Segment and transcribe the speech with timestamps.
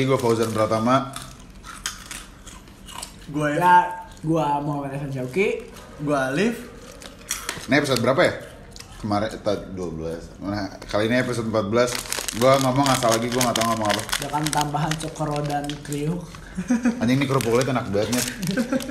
[0.00, 1.12] lagi, gue Fauzan Pratama
[3.28, 5.60] Gue Ya, gua Muhammad Evan Syauki.
[6.00, 6.56] gue Alif.
[7.68, 8.32] Ini episode berapa ya?
[9.04, 13.76] Kemarin, tadi 12 Nah, kali ini episode 14 Gue ngomong asal lagi, gue gak tau
[13.76, 16.24] ngomong apa Ya kan tambahan cokro dan kriuk.
[17.04, 18.26] Anjing ini kerupuk kulit enak banget Nyet.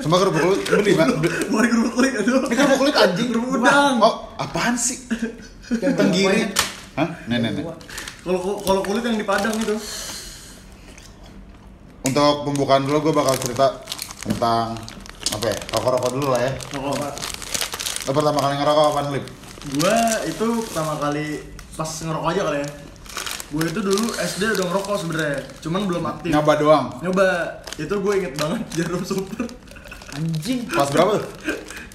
[0.05, 2.45] Sumpah kerupuk kulit, beli mak Gue kerupuk kulit aduh.
[2.45, 3.95] Ini kerupuk kulit anjing Kerupuk udang.
[3.97, 5.09] Oh, apaan sih?
[5.73, 6.53] Tenggiri
[6.93, 7.09] Hah?
[7.25, 7.65] Nenek, nenek
[8.21, 9.73] Kalau kalau kulit yang di Padang itu.
[11.99, 13.83] Untuk pembukaan dulu gue bakal cerita
[14.21, 14.75] tentang
[15.29, 15.57] apa ya?
[15.69, 16.51] Rokok-rokok dulu lah ya.
[16.73, 17.13] Rokok.
[18.07, 19.25] Lo pertama kali ngerokok apaan, Lip?
[19.69, 21.25] Gue itu pertama kali
[21.75, 22.69] pas ngerokok aja kali ya.
[23.49, 26.29] Gue itu dulu SD udah ngerokok sebenarnya, cuman belum aktif.
[26.31, 26.85] Nyoba doang.
[27.01, 27.27] Nyoba.
[27.75, 29.45] Itu gue inget banget jarum super.
[30.09, 30.65] Anjing.
[30.65, 31.29] Pas berapa tuh?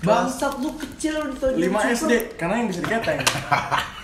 [0.04, 1.46] Bangsat lu kecil gitu.
[1.48, 3.18] 5 SD karena yang bisa diketeng.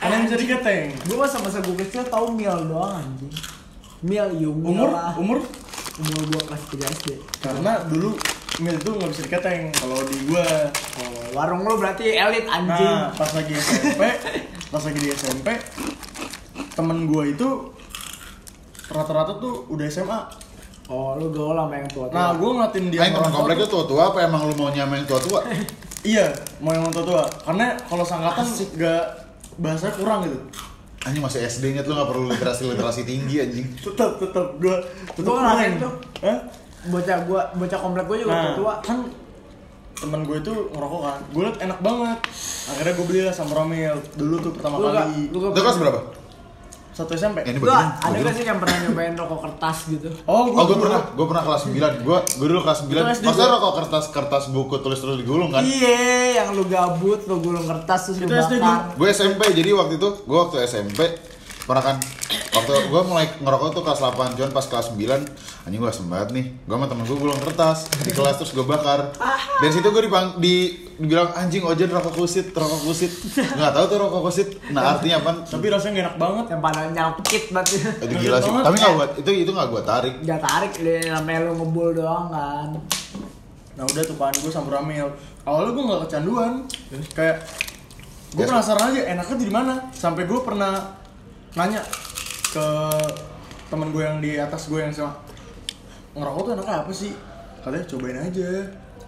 [0.00, 0.82] karena yang bisa diketeng.
[1.04, 3.28] Gua masa-masa gua kecil tahu mil doang anjing.
[4.00, 5.12] Mil yumil Umur lah.
[5.14, 5.38] umur
[6.00, 7.08] Umur gua kelas 3 SD.
[7.38, 8.16] karena dulu
[8.58, 10.44] mil itu nggak bisa diketeng kalau di gua
[10.96, 12.88] Oh, warung lu berarti elit anjing.
[12.88, 14.02] Nah, pas lagi SMP,
[14.66, 15.48] pas lagi di SMP,
[16.70, 17.48] temen gua itu
[18.86, 20.20] rata-rata tuh udah SMA.
[20.86, 22.10] Oh, lu gaul sama yang tua-tua.
[22.12, 25.04] Nah, gua ngeliatin dia Ayo temen komplek tuh- itu tua-tua apa emang lu mau nyamain
[25.04, 25.40] tua-tua?
[26.02, 27.28] Iya, mau yang tua-tua.
[27.44, 29.04] Karena kalau sangkatan gak
[29.54, 30.40] bahasanya kurang gitu.
[31.00, 34.76] Anjing masih SD nya lu gak perlu literasi-literasi tinggi anjing Tetap, tetap gua
[35.08, 35.92] tetap Gua ngerasain tuh.
[36.20, 36.38] Hah?
[36.80, 38.74] bocah gua, bocah komplek gua juga Nah, tua-tua.
[38.80, 38.98] kan
[40.00, 42.18] temen gue itu ngerokok kan, gue liat enak banget.
[42.72, 45.28] Akhirnya gue belilah sama Romil dulu tuh pertama Lu gak, kali.
[45.28, 46.00] lu gak Itu kelas berapa?
[47.00, 47.40] Satu SMP.
[47.42, 50.08] Ini Lu bagian, ada gak sih yang pernah nyobain rokok kertas gitu?
[50.24, 53.24] Oh, Oh gue pernah, gue pernah kelas 9 Gue gue dulu kelas 9 Itu SD
[53.24, 53.54] Maksudnya gua.
[53.56, 56.04] rokok kertas-kertas buku tulis-tulis digulung kan Iya,
[56.36, 58.92] yang lu gabut, lu gulung kertas terus lu Itu SD bakar.
[58.94, 61.00] Gue SMP, jadi waktu itu Gue waktu SMP
[61.70, 61.96] Pernah kan
[62.50, 66.28] Waktu gue mulai ngerokok tuh kelas 8 Cuman pas kelas 9 Anjing gue asem banget
[66.34, 69.14] nih Gue sama temen gue gulung kertas Di kelas terus gue bakar
[69.62, 73.98] Dari situ gue dipang, di, dibilang Anjing ojen rokok kusit, rokok kusit Gak tahu tuh
[74.02, 75.46] rokok kusit Nah artinya apa?
[75.46, 76.44] Tapi rasanya gak enak banget.
[76.50, 77.70] Yang pada nyalpekit banget.
[78.02, 78.50] Itu gila sih.
[78.50, 82.26] Tapi gak buat, itu, itu gak gue tarik Gak tarik deh, namanya lu ngebul doang
[82.34, 82.68] kan.
[83.78, 85.06] Nah udah tuh kan gue sama Ramil.
[85.46, 86.52] Awalnya gue gak kecanduan.
[87.14, 87.46] Kayak
[88.34, 89.74] gue penasaran aja enaknya di mana.
[89.94, 90.99] Sampai gue pernah
[91.52, 91.82] nanya
[92.46, 92.66] ke
[93.66, 95.14] temen gue yang di atas gue yang sama
[96.12, 97.12] ngerokok tuh enaknya apa sih?
[97.60, 98.50] Katanya cobain aja.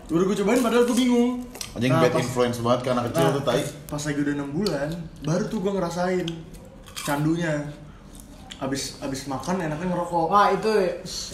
[0.06, 1.30] Udah gue cobain padahal gue bingung.
[1.72, 4.34] Anjing Nah, bad pas- influence banget ke anak kecil Nah, tuh tai pas lagi udah
[4.36, 4.88] 6 bulan,
[5.20, 6.26] baru tuh gue ngerasain
[6.96, 7.54] candunya.
[8.58, 10.24] Abis abis makan enaknya ngerokok.
[10.28, 10.70] Wah itu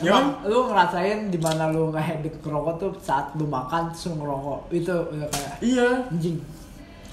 [0.00, 4.08] Ya emang lu ngerasain di mana lu nggak habit ngerokok tuh saat lu makan terus
[4.08, 5.88] lu ngerokok itu udah kayak Iya.
[6.08, 6.40] anjing.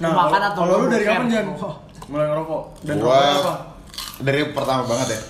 [0.00, 1.46] Nah, Lu makan kalau- atau kalau lu lu dari kapan Jan?
[1.52, 1.74] Oh.
[2.08, 2.62] Mulai ngerokok.
[2.80, 3.54] Dan Gua apa?
[4.18, 5.20] Dari pertama banget ya.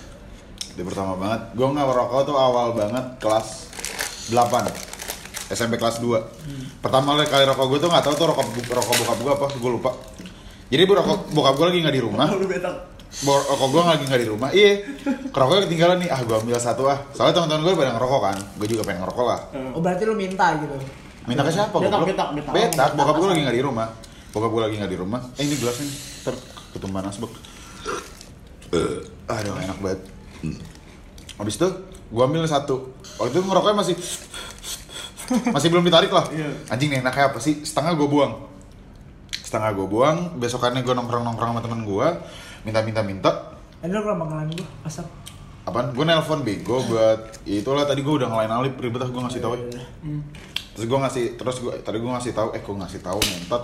[0.73, 1.41] Dari pertama banget.
[1.53, 3.47] Gua nggak merokok tuh awal banget kelas
[4.29, 4.95] 8.
[5.47, 6.83] SMP kelas 2.
[6.83, 9.71] Pertama kali rokok gue tuh nggak tahu tuh rokok bu- rokok bokap gue apa, gue
[9.73, 9.91] lupa.
[10.67, 12.27] Jadi bu rokok bokap gue lagi nggak di rumah.
[13.17, 14.49] Rokok gue lagi nggak di rumah.
[14.51, 14.73] Iya.
[15.31, 16.11] Rokoknya ketinggalan nih.
[16.11, 16.99] Ah gue ambil satu ah.
[17.15, 18.37] Soalnya teman-teman gue pada ngerokok kan.
[18.59, 19.41] Gue juga pengen ngerokok lah.
[19.71, 20.75] Oh berarti lu minta gitu.
[21.25, 21.71] Minta ke siapa?
[21.73, 22.07] Goblok?
[22.07, 22.53] betak, betak.
[22.53, 22.91] Betak.
[22.93, 23.87] Bokap gue lagi nggak di rumah.
[24.31, 25.21] Bokap gue lagi nggak di rumah.
[25.39, 25.99] Eh ini gelasnya nih.
[26.23, 26.35] Ter
[26.75, 27.31] ketumbahan asbak.
[28.73, 30.01] Aduh enak banget.
[31.37, 31.69] Habis itu
[32.07, 32.95] gue ambil satu.
[33.19, 33.97] Waktu itu ngerokoknya masih
[35.51, 36.27] masih belum ditarik lah.
[36.31, 36.51] Iya.
[36.71, 37.67] Anjing nih enaknya apa sih?
[37.67, 38.47] Setengah gue buang.
[39.43, 40.39] Setengah gue buang.
[40.39, 42.09] Besokannya gue nongkrong nongkrong sama temen gue.
[42.63, 43.31] Minta minta minta.
[43.83, 45.07] Ada lu kenapa ngalamin gua asap?
[45.67, 45.93] Apaan?
[45.93, 49.55] Gue nelpon bego buat itulah tadi gue udah ngelain alip ribet lah gue ngasih tahu.
[49.59, 49.83] ya.
[50.77, 53.63] Terus gue ngasih terus gue tadi gue ngasih tahu eh gue ngasih tahu nentot.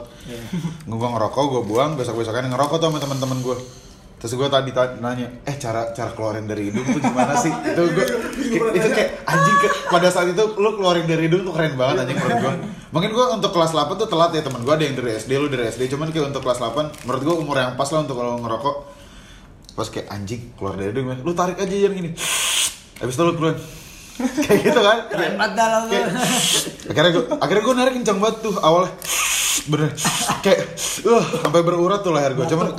[0.82, 3.56] Gue ngerokok gue buang besok besokannya ngerokok tuh sama teman-teman gue.
[4.22, 7.50] Terus gue tadi ta- nanya, eh cara cara keluarin dari hidung tuh gimana sih?
[7.50, 8.06] itu gue
[8.70, 12.16] itu kayak anjing ke, pada saat itu lu keluarin dari hidung tuh keren banget anjing
[12.16, 12.54] menurut gue.
[12.94, 15.48] Mungkin gue untuk kelas 8 tuh telat ya temen gue ada yang dari SD lu
[15.48, 18.38] dari SD cuman kayak untuk kelas 8 menurut gue umur yang pas lah untuk kalau
[18.38, 18.76] ngerokok.
[19.72, 22.10] Pas kayak anjing keluar dari hidung lu tarik aja jangan gini
[22.96, 23.54] habis itu lu keluar
[24.46, 24.98] kayak gitu kan?
[25.50, 25.86] Dah lu.
[25.90, 26.10] kayak-
[26.86, 28.94] akhirnya gue akhirnya gue narik kencang banget tuh awalnya.
[29.64, 29.90] Bener.
[30.40, 32.70] Kayak uh sampai berurat tuh leher gue cuman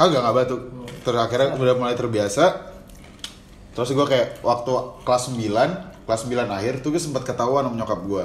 [0.00, 0.60] kagak nggak batuk.
[1.04, 2.72] Terus akhirnya udah mulai terbiasa.
[3.76, 4.72] Terus gue kayak waktu
[5.04, 8.24] kelas 9 kelas 9 akhir tuh gue sempat ketahuan sama nyokap gue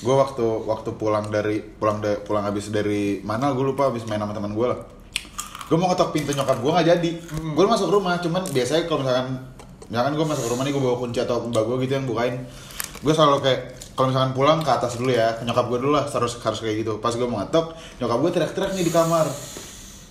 [0.00, 4.16] gue waktu waktu pulang dari pulang da- pulang habis dari mana gue lupa habis main
[4.16, 4.80] sama teman gue lah.
[5.68, 7.10] Gue mau ngetok pintu nyokap gue nggak jadi.
[7.52, 9.26] Gue masuk rumah cuman biasanya kalau misalkan
[9.92, 12.34] misalkan gue masuk rumah nih gue bawa kunci atau mbak gue gitu yang bukain
[12.98, 13.60] gue selalu kayak
[13.92, 16.80] kalau misalkan pulang ke atas dulu ya ke nyokap gue dulu lah harus harus kayak
[16.80, 16.96] gitu.
[17.02, 19.26] Pas gue mau ngetok nyokap gue teriak-teriak nih di kamar.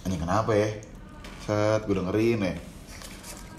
[0.06, 0.70] Ini kenapa ya
[1.48, 2.54] set gue dengerin ya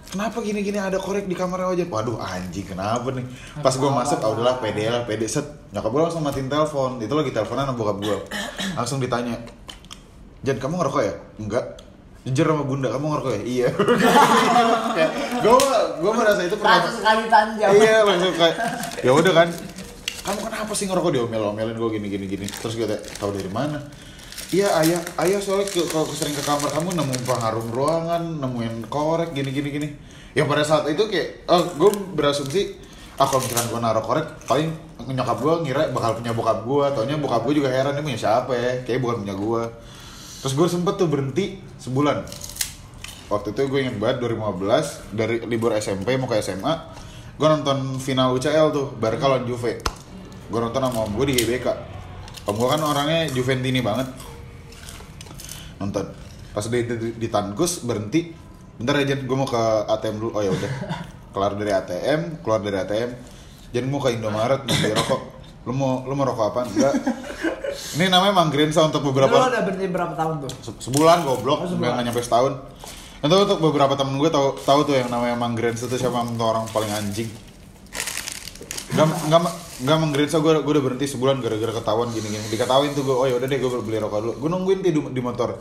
[0.09, 1.85] kenapa gini-gini ada korek di kamar aja?
[1.85, 3.29] Waduh anjing kenapa nih?
[3.61, 5.29] Pas gue masuk ah udahlah pede lah pede.
[5.29, 6.97] Set nyokap gue langsung matiin telepon.
[6.97, 8.17] Itu lagi teleponan sama bokap gue
[8.73, 9.37] langsung ditanya
[10.41, 11.15] Jan kamu ngerokok ya?
[11.37, 11.65] Enggak.
[12.25, 13.43] Jujur sama bunda kamu ngerokok ya?
[13.45, 13.69] Iya.
[15.45, 15.57] Gue
[16.01, 17.69] gue merasa itu pernah Satu sekali tanjam.
[17.77, 18.57] iya langsung kayak
[19.05, 19.49] ya udah kan.
[20.25, 21.11] Kamu kenapa sih ngerokok?
[21.15, 22.89] Diomel-omelin gue gini gini gini terus gue
[23.21, 23.77] tahu dari mana
[24.49, 29.37] iya ayah ayah soalnya ke- kalau sering ke kamar kamu nemu pengharum ruangan nemuin korek
[29.37, 29.89] gini gini gini.
[30.33, 32.77] Ya pada saat itu kayak oh, gue berasumsi
[33.19, 34.71] ah kalau gue naruh korek paling
[35.11, 38.53] nyokap gue ngira bakal punya bokap gue taunya bokap gue juga heran ini punya siapa
[38.55, 38.73] ya?
[38.87, 39.63] Kayak bukan punya gue
[40.39, 42.23] terus gue sempet tuh berhenti sebulan.
[43.29, 46.73] Waktu itu gue inget banget 2015 dari libur SMP mau ke SMA
[47.39, 49.83] gue nonton final UCL tuh Barca lawan Juve.
[50.49, 51.99] Gue nonton sama gue di GBK
[52.49, 54.09] om gue kan orangnya Juventini banget
[55.79, 56.07] nonton.
[56.55, 58.35] Pas di, di, di Tankus berhenti.
[58.79, 60.31] Bentar ya Jen gue mau ke ATM dulu.
[60.39, 60.73] Oh ya udah.
[61.35, 63.11] Kelar dari ATM keluar dari ATM
[63.71, 65.21] Jen mau ke Indomaret mau beli rokok.
[65.69, 66.61] Lu mau lu mau rokok apa?
[66.67, 66.95] Enggak.
[67.99, 70.51] Ini namanya Manggrensa untuk Lu beberapa udah berhenti berapa tahun tuh?
[70.65, 71.63] Se- sebulan goblok.
[71.63, 72.01] Oh, sebulan.
[72.01, 72.53] nggak nyampe setahun.
[73.19, 76.91] Itu untuk beberapa temen gue tahu tahu tuh yang namanya Manggrensa itu siapa orang paling
[76.91, 77.29] anjing.
[78.89, 79.05] Gak,
[79.79, 83.27] gak, gak Manggrensa gue, gue udah berhenti sebulan gara-gara ketahuan gini-gini Diketawain tuh gue, oh
[83.27, 85.59] yaudah deh gue beli rokok dulu Gue nungguin di, di motor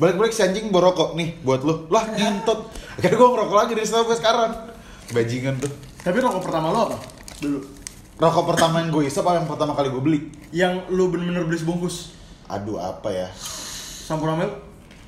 [0.00, 3.88] Balik-balik si anjing bawa rokok, nih buat lu Lah ngentot Akhirnya gue ngerokok lagi dari
[3.88, 4.52] sampai sekarang
[5.12, 6.96] Bajingan tuh Tapi rokok pertama lo apa?
[7.40, 7.60] Dulu.
[8.20, 10.20] Rokok pertama yang gue isep apa yang pertama kali gue beli?
[10.52, 12.12] Yang lu bener-bener beli sebungkus.
[12.52, 13.28] Aduh apa ya
[14.04, 14.52] Sampurna Mil.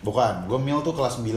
[0.03, 1.31] Bukan, gue mil tuh kelas 9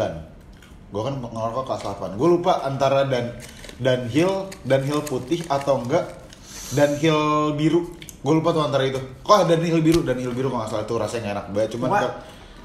[0.89, 3.37] Gue kan ngerokok kelas 8 Gue lupa antara dan
[3.77, 6.24] Dunhill, Dunhill putih atau enggak
[6.73, 7.93] Dunhill biru.
[8.25, 8.97] Gue lupa tuh antara itu.
[9.21, 11.69] Kok ada Dunhill biru, Dunhill biru kalau nggak salah itu rasanya nggak enak banget.
[11.77, 12.13] Cuman, What?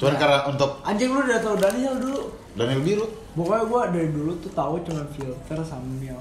[0.00, 2.22] cuman karena untuk Anjing lu udah tau Daniel dulu.
[2.56, 3.04] Dunhill biru.
[3.36, 6.16] Pokoknya gua dari dulu tuh tahu cuma filter sama mil.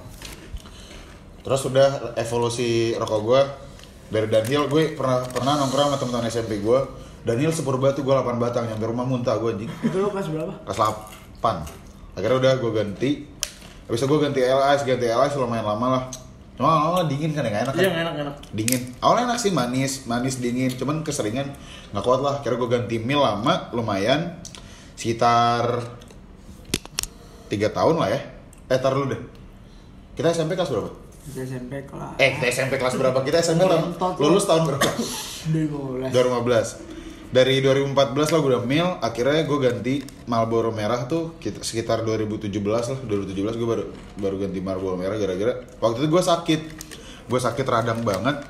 [1.40, 3.42] Terus udah evolusi rokok gue
[4.10, 6.80] Dari Dunhill, gue pernah pernah nongkrong sama teman-teman SMP gue
[7.24, 9.72] Dunhill sepur batu gue 8 batang, nyampe rumah muntah gue anjing.
[9.86, 10.54] Itu lu kelas berapa?
[10.66, 10.80] kelas
[11.40, 13.10] 8 akhirnya udah gue ganti.
[13.88, 16.04] Habis itu gue ganti LS ganti LS lumayan lama lah
[16.60, 17.82] cuma lama dingin kan ya nggak enak kan?
[17.82, 18.36] Iya, enak enak.
[18.52, 18.82] dingin.
[19.00, 20.68] Awalnya enak sih manis manis dingin.
[20.76, 21.48] Cuman keseringan
[21.96, 22.44] nggak kuat lah.
[22.44, 24.36] Akhirnya gue ganti mil lama lumayan.
[24.94, 25.80] Sekitar
[27.48, 28.20] tiga tahun lah ya.
[28.68, 29.22] Eh tar dulu deh.
[30.14, 30.92] Kita SMP kelas berapa?
[31.32, 32.20] Itu SMP kelas.
[32.20, 33.20] eh kita SMP kelas berapa?
[33.24, 34.84] Kita SMP tahun lulus tahun berapa?
[36.12, 36.12] 2015.
[36.12, 36.89] 2015
[37.30, 37.94] dari 2014
[38.34, 39.94] lah gue udah mil akhirnya gue ganti
[40.26, 43.84] Marlboro merah tuh kita- sekitar 2017 lah 2017 gue baru
[44.18, 46.62] baru ganti Marlboro merah gara-gara waktu itu gue sakit.
[47.30, 48.42] Gue sakit radang banget.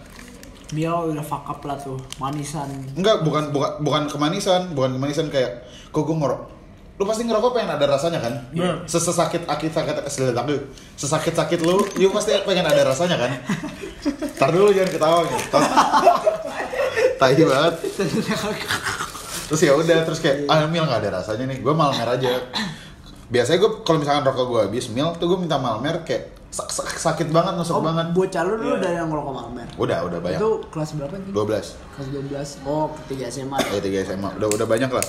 [0.72, 2.72] Mil udah fuck up lah tuh, manisan.
[2.96, 6.48] enggak bukan bukan bukan kemanisan bukan kemanisan kayak kok gue ngorok
[6.96, 8.34] lu pasti ngerokok pengen ada rasanya kan?
[8.52, 8.84] Bener.
[8.84, 9.96] sesakit sakit sakit
[10.96, 13.32] sesakit sakit lu lu pasti pengen ada rasanya kan?
[14.40, 15.60] Tar dulu jangan ketawa gitu
[17.20, 17.74] tai banget
[19.46, 22.32] terus ya udah terus kayak ah mil nggak ada rasanya nih gue malmer aja
[23.28, 26.98] biasanya gue kalau misalkan rokok gue habis mil tuh gue minta malmer kayak sak- sak-
[26.98, 28.82] sakit banget nusuk Oh, banget bocah lu dulu Iya.
[28.82, 29.68] dari yang ngerokok Malmer.
[29.76, 31.30] udah udah banyak Itu kelas berapa sih?
[31.30, 32.66] 12 Kelas 12.
[32.66, 33.58] Oh, ketiga SMA.
[33.60, 35.06] Ayo tiga SMA udah udah banyak lah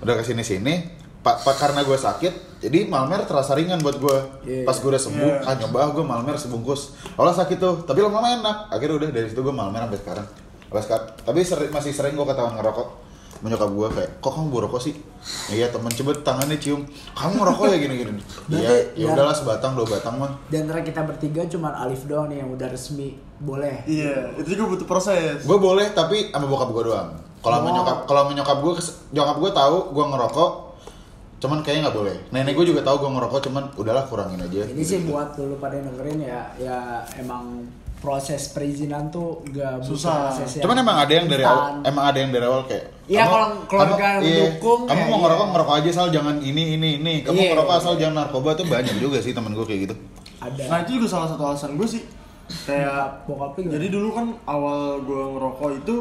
[0.00, 0.74] udah ke sini sini
[1.20, 4.64] pak pak karena gue sakit jadi malmer terasa ringan buat gue Iya.
[4.64, 5.44] pas gue udah sembuh Iya.
[5.44, 6.80] ah nyoba gue malmer sebungkus
[7.12, 10.26] awalnya sakit tuh tapi lama-lama enak akhirnya udah dari situ gue malmer sampai sekarang
[10.70, 12.88] sampai sekarang tapi seri- masih sering gue ketahuan ngerokok
[13.40, 14.94] menyokap gue kayak kok kamu bawa rokok sih?
[15.48, 16.84] Iya temen coba tangannya cium.
[17.10, 17.76] Kamu ngerokok ya?
[17.78, 18.12] Gini gini.
[18.50, 20.28] Iya ya ya- udahlah sebatang dua batang mah.
[20.46, 23.16] Di antara kita bertiga cuma Alif doang nih yang udah resmi.
[23.38, 23.80] Boleh.
[23.82, 25.40] Iya, itu juga butuh proses.
[25.40, 27.08] gue boleh tapi sama bokap gue doang.
[27.40, 27.64] Kalau Oh.
[27.64, 28.72] menyokap kalau menyokap gue
[29.10, 30.50] nyokap gue tahu gue ngerokok
[31.40, 32.16] cuman kayaknya nggak boleh.
[32.30, 34.68] Nenek gue juga tahu gue ngerokok cuman udahlah kurangin aja.
[34.68, 36.78] Ini sih buat dulu pada dengerin ya, ya
[37.16, 37.64] emang
[38.00, 40.32] proses perizinan tuh gak Susah.
[40.56, 43.94] cuman emang ada yang dari awal emang ada yang dari awal kayak Iya, kalau keluarga
[43.98, 45.18] kamu- iya, mendukung, kamu mau iya.
[45.20, 47.50] ngerokok ngerokok aja asal jangan ini ini ini kamu Iya.
[47.52, 49.94] ngerokok asal jangan narkoba tuh banyak juga sih temen gue kayak gitu
[50.38, 50.62] ada.
[50.64, 52.00] Nah, itu juga salah satu alasan gue sih.
[52.64, 53.74] Kayak bokap lu gimana?
[53.76, 55.94] Jadi dulu kan awal gue ngerokok itu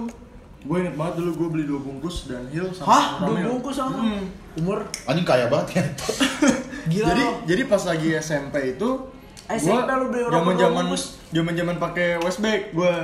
[0.59, 3.05] gue inget banget dulu gue beli dua bungkus dan Hill sama Hah?
[3.21, 3.99] Dua bungkus sama?
[3.99, 4.23] Hmm.
[4.55, 5.83] Umur anjing kaya banget ya
[6.91, 8.89] gila jadi jadi pas lagi SMP itu
[9.49, 10.85] SMP lu beli rokok zaman
[11.31, 12.95] dua zaman pakai westback gue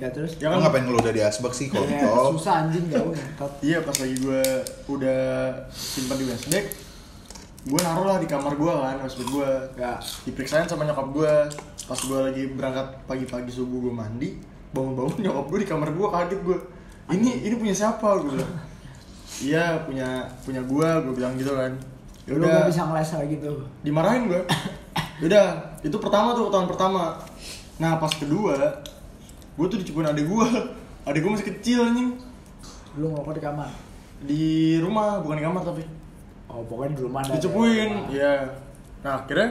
[0.00, 0.32] Ya terus?
[0.40, 0.64] ya kan?
[0.64, 3.52] Ngapain ngeluh dari asbak sih kalau Ya, tol susah anjing jauh ngentot.
[3.60, 4.42] iya pas lagi gue
[4.88, 5.20] udah
[5.68, 6.66] simpan di westback
[7.60, 10.00] gue naruh lah di kamar gue kan westback gue Ya.
[10.24, 11.32] diperiksain sama nyokap gue
[11.84, 14.40] pas gue lagi berangkat pagi-pagi subuh gue mandi
[14.72, 16.58] bangun-bangun nyokap gue di kamar gue kaget gue
[17.10, 18.06] ini ini punya siapa?
[18.16, 18.52] Gue bilang.
[19.42, 20.08] Iya punya
[20.40, 21.72] punya gue gue bilang gitu kan.
[22.24, 22.60] Ya udah.
[22.60, 23.58] gak bisa ngeles lagi tuh.
[23.82, 24.40] Dimarahin gue
[25.20, 27.20] udah itu pertama tuh tahun pertama.
[27.76, 28.80] Nah pas kedua
[29.56, 30.46] gue tuh dicepuin adik gue
[31.08, 32.16] adik gue masih kecil anjing.
[32.96, 33.70] Lu ngerokok di kamar?
[34.20, 34.44] Di
[34.80, 35.84] rumah bukan di kamar tapi.
[36.48, 37.20] Oh pokoknya di rumah.
[37.24, 38.34] Ada dicepuin ya
[39.00, 39.48] nah akhirnya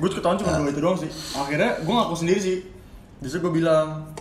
[0.00, 1.10] gue ketahuan cuma dua itu doang sih.
[1.36, 2.58] Akhirnya gue ngaku sendiri sih.
[3.24, 4.12] Justru gue bilang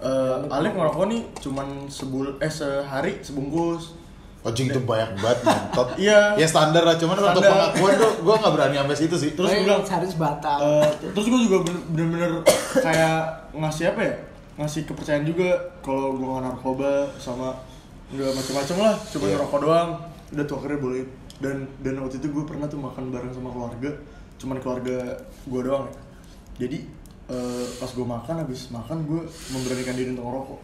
[0.00, 3.99] eh Alif ngerokok nih cuman sebul eh sehari sebungkus
[4.40, 5.88] Anjing itu banyak banget ngentot.
[6.02, 6.20] Iya.
[6.34, 7.52] Ya standar lah, cuman untuk Standar.
[7.70, 9.30] pengakuan tuh gue gak berani sampai situ sih.
[9.32, 12.32] Terus gua bilang, cari sebatang Eh, terus gue juga bener- bener-bener
[12.74, 13.20] kayak
[13.52, 14.14] ngasih apa ya
[14.56, 15.48] ngasih kepercayaan juga
[15.80, 17.56] kalau gue nggak narkoba sama
[18.10, 19.34] nggak macam-macam lah cuma Iya.
[19.34, 19.90] ngerokok doang
[20.30, 21.02] udah tuh akhirnya boleh
[21.38, 23.90] dan dan waktu itu gue pernah tuh makan bareng sama keluarga
[24.36, 24.96] cuman keluarga
[25.42, 25.96] gue doang ya
[26.60, 26.78] jadi
[27.26, 30.60] eh, pas gue makan habis makan gue memberanikan diri untuk ngerokok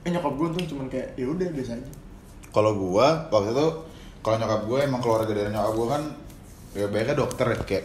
[0.00, 1.92] eh nyokap gue tuh cuman kayak ya udah biasa aja
[2.50, 3.66] Kalau gua waktu itu
[4.20, 6.02] kalau nyokap gue emang keluarga dari nyokap gue kan
[6.76, 7.84] ya banyaknya dokter ya kayak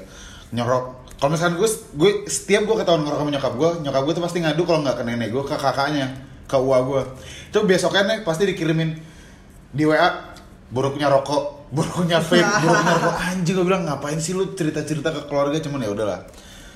[0.52, 0.86] nyorok.
[1.16, 4.38] Kalau misalkan gue gue setiap gue ketahuan ngerokok sama nyokap gue nyokap gue tuh pasti
[4.44, 6.08] ngadu kalau nggak ke nenek gue ke kakaknya
[6.46, 7.02] ke uwa gue
[7.50, 8.94] itu besoknya nih pasti dikirimin
[9.74, 9.96] di wa
[10.70, 11.44] buruknya rokok
[11.76, 13.16] buruknya vape buruknya rokok.
[13.32, 15.56] Anjing gue bilang ngapain sih lu cerita cerita ke keluarga?
[15.64, 16.20] Cuman ya udahlah.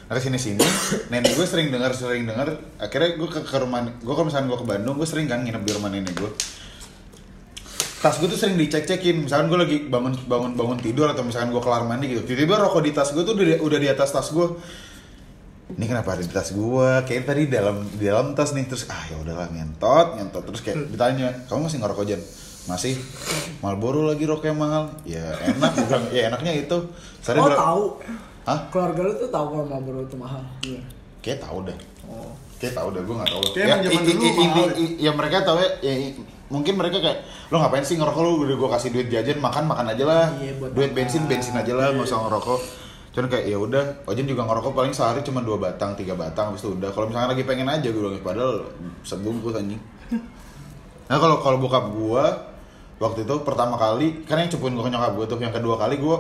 [0.07, 0.63] Nah ke sini sini
[1.11, 2.47] nenek gue sering dengar sering dengar
[2.79, 5.61] akhirnya gue ke, ke rumah gue kalau misalkan gue ke Bandung gue sering kan nginep
[5.67, 6.31] di rumah nenek gue
[7.99, 9.27] tas gue tuh sering dicek-cekin.
[9.27, 12.81] Misalkan gue lagi bangun bangun bangun tidur atau misalkan gue kelar mandi gitu tiba-tiba rokok
[12.83, 14.47] di tas gue tuh udah, udah di atas tas gue
[15.69, 19.03] ini kenapa ada di tas gue kayak tadi dalam di dalam tas nih terus ah
[19.05, 20.43] ya udahlah ngentot ngentot.
[20.49, 22.21] Terus kayak ditanya kamu masih ngerokok jan
[22.65, 22.93] masih.
[23.61, 24.83] Marlboro lagi rokoknya mahal.
[25.03, 25.71] Ya enak.
[25.75, 26.77] Gue bilang ya enaknya itu.
[27.21, 27.83] Sari oh tahu.
[28.47, 28.65] Hah?
[28.73, 30.41] Keluarga lu tuh tahu kalau Marlboro itu mahal.
[30.65, 30.81] Iya.
[31.19, 31.77] Kayak tahu deh
[32.07, 32.31] oh.
[32.59, 34.97] Kayak tau dah, gue gak tau Kayak zaman i- i- dulu i- mahal i- i-
[34.99, 35.11] ya.
[35.15, 36.15] mereka tau ya, ya i-
[36.49, 38.21] mungkin mereka kayak lo ngapain sih ngerokok?
[38.21, 40.25] Lu udah gue kasih duit jajan makan makan aja lah.
[40.37, 40.97] Iya, buat duit makan.
[40.97, 42.59] bensin bensin aja lah nggak usah ngerokok.
[43.09, 43.83] Cuman kayak ya udah.
[44.09, 46.89] Ojen juga ngerokok paling sehari cuma dua batang tiga batang habis itu udah.
[46.91, 48.67] Kalau misalnya lagi pengen aja gue bilang padahal
[49.05, 49.81] sebungkus anjing.
[51.09, 52.23] Nah kalau kalau bokap gue
[52.99, 55.97] waktu itu pertama kali kan yang cepuin gue ke nyokap gue tuh yang kedua kali
[55.97, 56.17] gue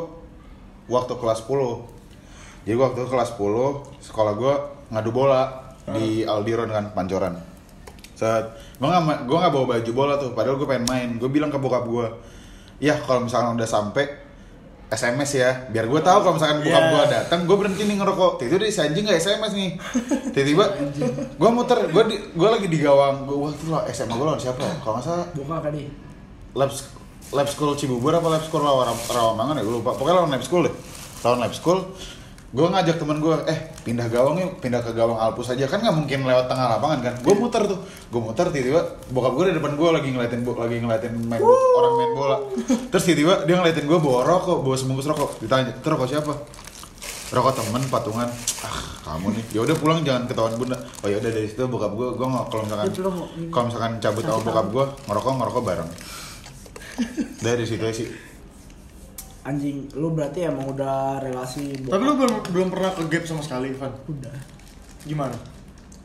[0.87, 4.53] waktu kelas 10 jadi waktu kelas 10 sekolah gue
[4.95, 7.35] ngadu bola di Aldiron kan Pancoran
[8.19, 8.43] Set,
[8.75, 11.09] gue gak, gue gak bawa baju bola tuh, padahal gue pengen main.
[11.15, 12.07] Gue bilang ke bokap gue,
[12.77, 14.27] ya kalau misalkan udah sampai
[14.89, 16.89] SMS ya, biar gue tahu kalau misalkan bokap Iya.
[16.89, 18.31] gue datang, gue berhenti nih ngerokok.
[18.37, 19.69] Tiba-tiba si anjing gak SMS nih.
[20.33, 20.65] Tiba-tiba
[21.31, 24.59] gue muter, gue di, gue lagi di gawang, gue waktu lah SMA gue lawan siapa
[24.59, 24.73] ya?
[24.77, 25.87] Kalau nggak salah buka kali
[26.51, 26.71] lab,
[27.29, 30.65] lab school Cibubur apa lab school Rawa- Rawamangun ya gue lupa pokoknya lawan lab school
[30.65, 30.73] deh
[31.21, 31.79] lawan lab school
[32.49, 35.69] gue ngajak temen gue eh pindah gawang yuk pindah ke gawang Alpus aja.
[35.69, 37.13] Kan nggak mungkin lewat tengah lapangan kan.
[37.21, 38.81] Gue muter tuh gue muter tiba-tiba
[39.13, 42.37] bokap gue di depan gue lagi ngeliatin bo- lagi ngeliatin main orang main bola.
[42.89, 45.37] Terus tiba-tiba dia ngeliatin gue bawa rokok bawa sebungkus rokok.
[45.45, 46.33] Ditanya itu rokok siapa?
[47.29, 48.25] Rokok temen patungan.
[48.65, 49.45] Ah kamu nih.
[49.53, 50.77] Ya udah pulang jangan ketahuan bunda.
[51.05, 52.87] Oh ya udah dari situ bokap gue gue nggak kalau misalkan
[53.53, 55.89] kalau misalkan cabut sama bokap gue ngerokok ngerokok bareng.
[57.45, 58.09] Dari situ sih
[59.49, 63.73] anjing lu berarti emang udah relasi tapi lu belum belum pernah ke gap sama sekali
[63.73, 63.91] Ivan?
[64.05, 64.37] Udah.
[65.03, 65.35] Gimana?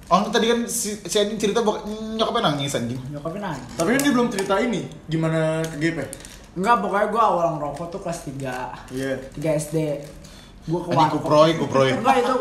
[0.08, 3.00] Oh tadi kan si, si anjing cerita bok nyokapnya nangis anjing.
[3.12, 6.06] Nyokapin aja tapi kan dia belum cerita ini gimana ke gap ya
[6.54, 9.12] enggak pokoknya gua awal ngerokok tuh kelas 3 iya.
[9.34, 9.76] 3 SD
[10.64, 11.88] gua ke anjing warkop kuproy kuproy.
[11.92, 12.34] Enggak itu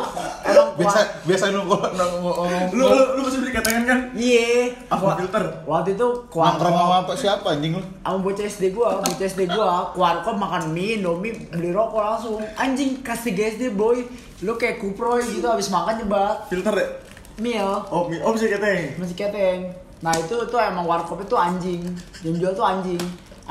[0.44, 4.00] emang biasa biasa lu ngomong lu lu lu masih beli katangan kan?
[4.16, 4.72] Iya.
[4.88, 5.44] Apa filter?
[5.64, 7.84] waktu itu ke nongkrong sama apa siapa anjing lu?
[7.84, 12.40] Sama bocah SD gua, bocah SD gua, ke warkop makan mie, indomie, beli rokok langsung.
[12.56, 14.08] Anjing kasih SD boy,
[14.40, 16.48] lu kayak kuproy gitu habis makan nyebat.
[16.48, 16.88] Filter ya?
[17.34, 17.70] Mil.
[17.90, 19.60] Oh mi- oh bisa kateng masih keteng.
[20.00, 21.82] Nah itu tuh emang warkop itu anjing,
[22.22, 23.00] yang jual tuh anjing.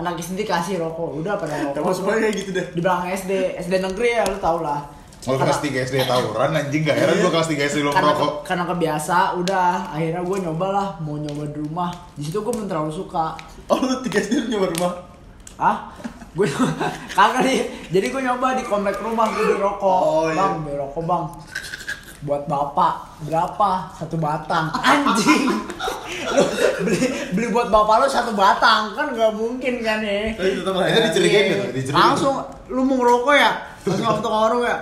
[0.02, 1.94] Anak SD kasih rokok, udah pada rokok.
[1.94, 3.32] supaya kayak gitu deh Di belakang SD,
[3.62, 4.82] SD negeri ya lu tau lah.
[5.22, 7.94] Kalau kelas 3 SD tawuran anjing gak heran gua kelas 3 SD lu
[8.42, 11.94] karena, kebiasa, udah akhirnya gue nyoba lah mau nyoba di rumah.
[12.18, 13.38] Di situ gue belum terlalu suka.
[13.70, 14.92] oh lu tiga sendiri nyoba rumah
[15.62, 15.94] Ah,
[16.34, 16.42] gue
[17.16, 17.60] kagak nih.
[17.94, 20.00] Jadi gue nyoba di komplek rumah gue beli rokok.
[20.02, 20.34] Oh, iya.
[20.34, 21.24] Bang, beli rokok bang.
[22.26, 23.70] Buat bapak berapa?
[23.94, 24.74] Satu batang.
[24.74, 25.46] Anjing.
[26.34, 26.42] lu
[26.82, 26.98] beli
[27.32, 30.32] beli buat bapak lu satu batang kan nggak mungkin kan ya.
[30.36, 31.66] tapi tetap ya Iya.
[31.72, 31.90] gitu.
[31.90, 32.34] Langsung
[32.68, 33.50] lu mau ngerokok ya?
[33.84, 34.76] Langsung ke warung ya?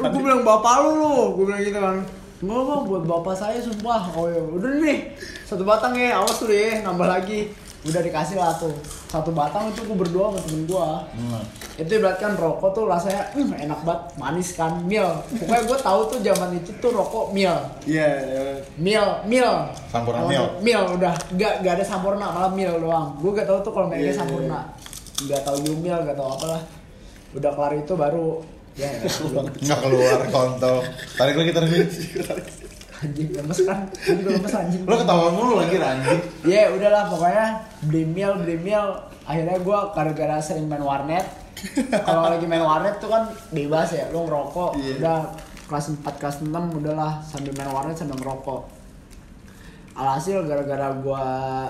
[0.00, 1.96] Lu gue bilang bapak lu lu, gue bilang gitu kan.
[2.42, 4.02] Enggak bang, buat bapak saya sumpah.
[4.18, 5.14] Oh ya, udah nih,
[5.46, 7.54] satu batang ya, awas tuh deh, nambah lagi.
[7.82, 8.70] Udah dikasih lah tuh,
[9.10, 10.88] satu batang itu gue berdua sama temen gue.
[11.18, 11.42] Hmm.
[11.82, 15.08] Itu ibarat kan rokok tuh rasanya hmm, enak banget, manis kan, mil.
[15.34, 17.54] Pokoknya gue tahu tuh zaman itu tuh rokok mil.
[17.82, 18.42] iya iya.
[18.78, 19.50] Mil, mil.
[19.90, 20.44] Sampurna mil.
[20.62, 23.18] Mil udah, gak, gak ada sampurna, malah mil doang.
[23.18, 24.60] Gue gak tahu tuh kalau mereka Iya, iya, sampurna.
[25.26, 26.62] Gak tahu Yumil, gak tahu apalah.
[27.32, 28.44] udah kelar itu baru
[28.76, 29.08] ya, ya
[29.64, 30.84] nggak keluar kontol
[31.16, 31.88] tarik lagi tarik lagi
[33.02, 37.46] anjing lemes kan gue juga lemes anjing lo ketawa mulu lagi anjing ya udahlah pokoknya
[37.82, 38.86] beli meal beli meal
[39.22, 41.26] akhirnya gue gara-gara sering main warnet
[42.00, 44.94] kalau lagi main warnet tuh kan bebas ya lo ngerokok Iya.
[44.98, 45.18] udah
[45.66, 48.60] kelas 4 kelas 6 udahlah sambil main warnet sambil ngerokok
[49.92, 51.24] alhasil gara-gara gue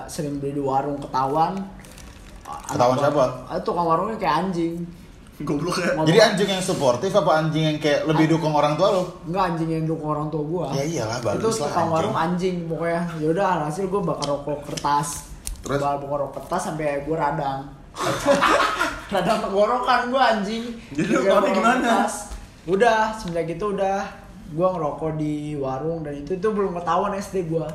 [0.07, 1.59] sering beli di warung ketahuan
[2.43, 3.23] Ketahuan siapa?
[3.45, 4.85] Ah, tukang warungnya kayak anjing
[5.41, 5.97] Goblok ya.
[6.05, 9.69] Jadi anjing yang suportif apa anjing yang kayak lebih dukung orang tua lo Enggak anjing
[9.71, 10.65] yang dukung orang tua gua.
[10.71, 11.89] Ya iyalah, Itu bagus lah, tukang anjing.
[11.91, 13.01] warung anjing pokoknya.
[13.17, 15.32] Ya udah hasil gua bakar rokok kertas.
[15.63, 15.79] Terus?
[15.79, 17.59] Bakar rokok kertas sampai gua radang.
[19.09, 20.63] radang tenggorokan gua anjing.
[20.91, 21.79] Jadi rokok gimana?
[21.79, 22.13] kertas.
[22.63, 24.03] Udah, semenjak itu udah
[24.51, 27.67] gua ngerokok di warung dan itu itu belum ketahuan SD gua.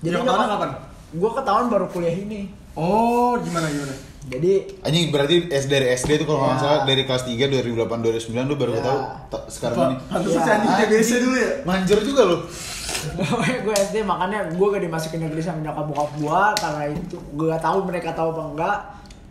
[0.00, 0.70] Yang ketahuan nyokap- kapan?
[1.12, 2.40] Gua ketahuan baru kuliah ini.
[2.72, 3.92] Oh, gimana gimana?
[4.22, 6.62] Jadi anjing berarti SD dari SD tuh kalau nggak Ya.
[6.62, 8.80] salah dari kelas 3 2008 2009 lu baru Ya.
[8.80, 11.50] tahu ta- sekarang ini Pantesan anjing TBC dulu ya.
[11.64, 12.71] manjur juga lo Pokoknya
[13.60, 17.60] gue SD makanya gue gak dimasukin negeri sama nyokap bokap gue karena itu gue gak
[17.60, 18.76] tahu mereka tahu apa enggak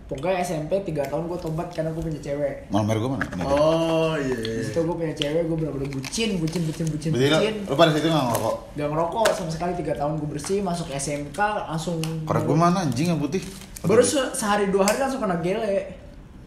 [0.06, 3.24] pokoknya SMP 3 tahun gue tobat karena gue punya cewek Malmer gue mana?
[3.46, 4.36] Oh, iya.
[4.36, 7.75] di situ gue punya cewek gue bener-bener bucin bucin bucin bucin Berarti lo, bucin lo
[7.75, 8.56] pada situ nggak ngerokok?
[8.75, 13.08] gak ngerokok sama sekali 3 tahun gue bersih masuk SMK langsung Korek gue mana anjing
[13.08, 13.40] yang putih?
[13.82, 16.00] baru se- sehari dua hari langsung kena gele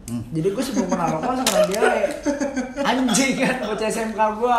[0.05, 1.97] jadi gue sebelum kena rokok langsung kena gele
[2.77, 4.57] anjing kan bocah SMK gue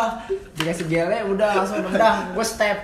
[0.59, 2.77] dikasih gele udah langsung nendang gue step.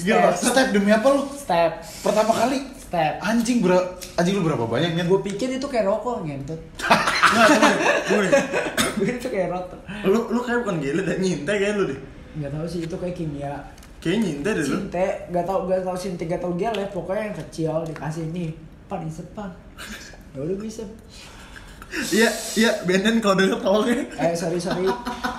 [0.00, 0.56] Gila, step.
[0.56, 1.28] Step demi apa lo?
[1.36, 1.84] step.
[2.00, 2.64] Pertama kali?
[2.80, 3.20] Step.
[3.20, 3.76] Anjing ber
[4.16, 5.04] anjing lu berapa banyak nih?
[5.04, 6.56] gue pikir itu kayak rokok ngentut
[7.32, 8.32] Nggak, tunggu deh, tunggu deh.
[8.96, 9.80] gue itu kayak rokok.
[10.08, 12.00] Lu lu kayak bukan gila dan nyintai kayak lu deh.
[12.40, 13.52] nggak tahu sih itu kayak kimia.
[14.00, 14.76] Kayaknya nyintai deh lu.
[14.80, 18.50] cinte nggak tahu nggak tahu sinte nggak tahu gele pokoknya yang kecil dikasih nih
[18.88, 19.52] pan isep pan
[20.32, 20.84] ya udah bisa
[21.92, 24.08] Iya, iya, Benden kalau denger tolongnya.
[24.16, 24.88] eh sorry sorry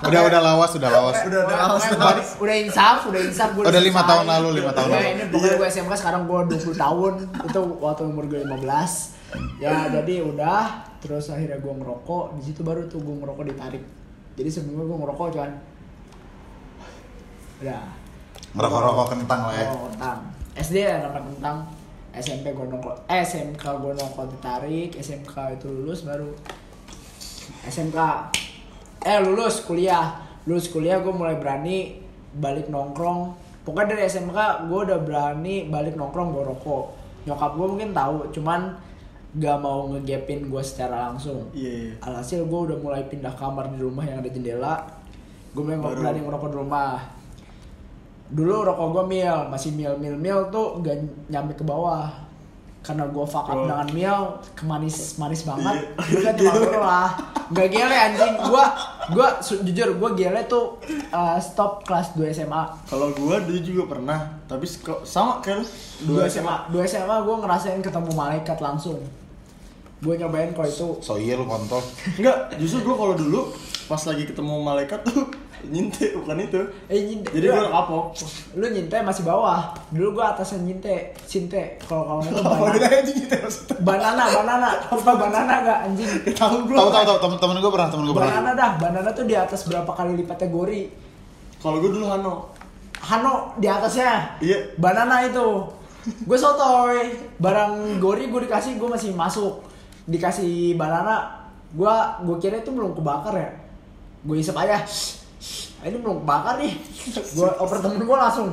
[0.00, 1.16] Udah udah lawas, udah lawas.
[1.20, 2.28] Udah, udah, Pokoknya awas, gua- awas.
[2.38, 5.06] udah insaf udah insaf gue Udah lima tahun lalu, lima tahun ya, lalu.
[5.08, 5.58] ini pokoknya Iya.
[5.58, 7.12] gue SMK sekarang gue 20 tahun
[7.42, 9.18] itu waktu umur gue 15
[9.58, 10.62] ya jadi udah
[11.00, 13.82] terus akhirnya gue ngerokok di situ baru tuh gue ngerokok ditarik
[14.34, 15.50] jadi sebelumnya gue ngerokok cuman
[17.60, 17.82] udah
[18.52, 19.66] Ngerokok-rokok kentang lah ya.
[19.68, 20.18] Oh, kentang.
[20.54, 21.56] SD ya nongkrong kentang.
[22.14, 26.30] SMP gue nongkrong, eh SMK gue nongkrong ditarik, SMK itu lulus baru
[27.66, 27.98] SMK
[29.04, 30.16] eh lulus kuliah,
[30.48, 32.00] lulus kuliah gue mulai berani
[32.34, 33.36] balik nongkrong.
[33.64, 36.84] Pokoknya dari SMK gue udah berani balik nongkrong gue rokok.
[37.24, 38.76] Nyokap gue mungkin tahu, cuman
[39.34, 41.48] gak mau ngegapin gue secara langsung.
[41.56, 41.92] Iya, iya.
[42.04, 44.74] Alhasil gue udah mulai pindah kamar di rumah yang ada jendela.
[45.56, 46.00] Gue memang Baru.
[46.04, 46.92] berani ngerokok di rumah.
[48.28, 50.96] Dulu rokok gue mil, masih mil mil mil tuh gak
[51.28, 52.08] nyampe ke bawah.
[52.80, 53.64] Karena gue fuck up Oh.
[53.64, 54.18] dengan mil,
[54.52, 55.88] kemanis manis banget.
[56.04, 56.04] Iya.
[56.04, 57.10] Gue kan cuma lah.
[57.48, 58.34] Gak gele anjing.
[58.38, 58.64] Gue
[59.04, 59.26] gue
[59.64, 62.62] jujur gue gele tuh uh, stop kelas 2 SMA.
[62.84, 65.64] Kalau gua dulu juga pernah, tapi kok sama kayak
[66.04, 66.16] lu.
[66.16, 69.00] 2 SMA, 2 SMA gue ngerasain ketemu malaikat langsung.
[70.00, 71.80] Gue nyobain kalau itu So iya lu kontol.
[72.16, 73.40] Enggak, justru gua kalau dulu
[73.84, 75.28] pas lagi ketemu malaikat tuh
[75.68, 76.60] nyintai bukan itu.
[76.86, 77.30] Eh nyinte.
[77.32, 78.04] Jadi gua kapok.
[78.56, 79.72] Lu nyinte masih bawah.
[79.88, 81.78] Dulu gua atasnya nyinte, sinte.
[81.84, 82.86] Kalau kawan itu banana.
[82.88, 83.18] anjing?
[83.80, 84.68] Banana, banana.
[84.88, 86.10] Apa banana gak anjing?
[86.32, 86.76] Tahu gua.
[86.78, 88.30] Tahu tahu tahu temen-temen gue pernah, temen gue pernah.
[88.30, 90.82] Banana dah, banana tuh di atas berapa kali lipatnya gori.
[91.58, 92.34] Kalau gua dulu Hano.
[93.00, 94.40] Hano di atasnya.
[94.40, 94.76] Iya.
[94.76, 95.46] Banana itu.
[96.24, 97.16] Gue sotoy.
[97.40, 99.64] Barang gori gue dikasih gue masih masuk.
[100.04, 103.50] Dikasih banana, gua gue kira itu belum kebakar ya.
[104.20, 104.84] Gue isep aja.
[105.84, 106.72] "Ah, Ini belum kebakar nih.
[107.30, 108.48] Gue oper temen gue langsung.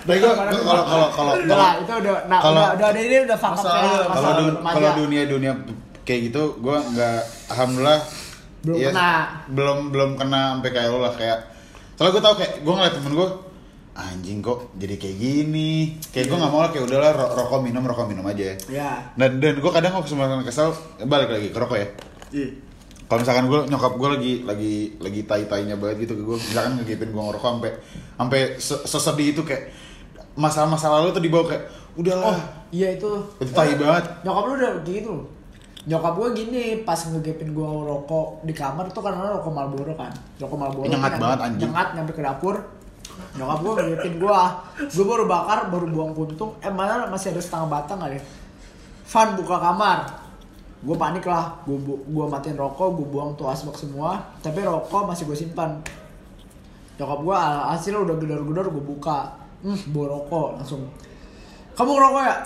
[0.00, 3.70] Tapi gue kalau kalau kalau lah, itu udah, nah, kalau- udah, udah, ini udah fakta
[4.08, 4.74] kalau dun- remaja.
[4.74, 5.52] kalau dunia dunia
[6.02, 8.00] kayak gitu gue nggak alhamdulillah
[8.58, 9.12] Belum iya, kena.
[9.46, 11.38] belum belum kena sampai kayak lo lah kayak
[11.94, 13.28] soalnya gue tau kayak gue ngeliat temen gue
[13.94, 15.72] anjing kok jadi kayak gini
[16.08, 19.12] kayak gue nggak mau lah kayak udahlah ro- rokok minum rokok minum aja Ya.
[19.12, 21.88] dan dan gue kadang waktu kesempatan kesel balik lagi ke rokok ya
[22.30, 22.48] Iya.
[23.08, 26.72] Kalau misalkan gue nyokap gue lagi lagi lagi tai tainya banget gitu ke gue misalkan
[26.76, 27.72] ngegipin gue ngerokok sampai
[28.14, 29.72] sampai se- sesedih itu kayak
[30.34, 31.64] masalah-masalah lalu tuh dibawa kayak
[31.96, 32.38] udahlah Oh,
[32.70, 33.10] iya itu.
[33.40, 34.06] Itu tai banget.
[34.22, 35.14] Nyokap lu udah gitu.
[35.84, 40.12] Nyokap gue gini, pas ngegepin gue rokok di kamar tuh karena rokok Marlboro kan.
[40.38, 40.86] Rokok Marlboro.
[40.86, 41.60] Nyengat nyampe- banget, anjing.
[41.64, 42.54] Nyengat nyampe ke dapur.
[43.34, 44.40] Nyokap gue ngegepin gue.
[44.86, 46.54] Gue baru bakar, baru buang puntung.
[46.60, 48.20] Eh mana masih ada setengah batang kali.
[49.02, 49.98] Fan buka kamar.
[50.82, 51.58] Gue panik lah.
[51.66, 54.22] Gue gue matiin rokok, gue buang tuh asbak semua.
[54.42, 55.78] Tapi rokok masih gue simpan.
[56.98, 57.38] Nyokap gue
[57.74, 59.38] hasilnya udah gedor-gedor gue buka.
[59.62, 60.82] Hmm, bawa rokok langsung.
[61.74, 62.36] Kamu ngerokok ya?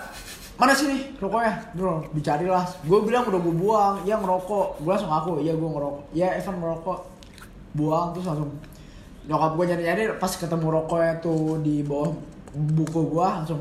[0.63, 5.43] mana sini rokoknya bro dicarilah gue bilang udah gue buang ya ngerokok gue langsung ngaku
[5.43, 7.03] iya gue ngerokok ya Evan ngerokok
[7.75, 8.55] buang terus langsung
[9.27, 12.15] nyokap gue nyari nyari pas ketemu rokoknya tuh di bawah
[12.55, 13.59] buku gue langsung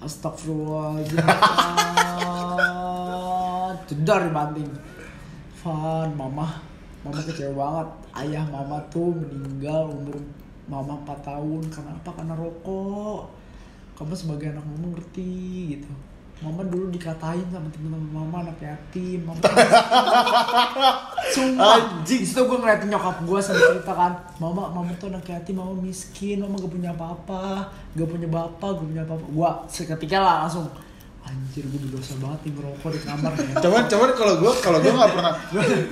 [0.00, 1.20] Astagfirullahaladzim
[3.88, 4.70] Jedar dibanting.
[5.62, 6.46] Van, mama.
[7.02, 7.88] Mama kecewa banget.
[8.14, 10.18] Ayah mama tuh meninggal umur
[10.66, 11.62] Mama 4 tahun.
[11.70, 12.10] Karena apa?
[12.10, 13.30] Karena rokok.
[13.96, 15.32] Kamu sebagai anak mama ngerti
[15.78, 15.90] gitu.
[16.36, 19.24] Mama dulu dikatain sama temen-temen mama anak yatim.
[19.24, 19.40] Mama
[21.32, 21.80] Sumpah.
[21.80, 22.20] Anjing.
[22.20, 24.12] Di situ gue ngeliatin nyokap gue sambil cerita kan.
[24.36, 27.72] Mama, mama tuh anak yatim, mama miskin Mama gak punya apa-apa.
[27.96, 29.26] Gak punya bapak, gak punya apa-apa.
[29.32, 30.68] Gue seketika lah langsung
[31.26, 33.48] Anjir gue berdosa banget nih ngerokok di kamar nih.
[33.64, 35.32] Cuman cuman kalau gue kalau gue nggak pernah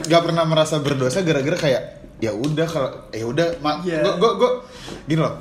[0.01, 1.83] nggak pernah merasa berdosa gara-gara kayak
[2.17, 4.01] ya udah kalau ya udah mak Iya.
[4.01, 4.51] gue gue gue
[5.07, 5.35] gini loh.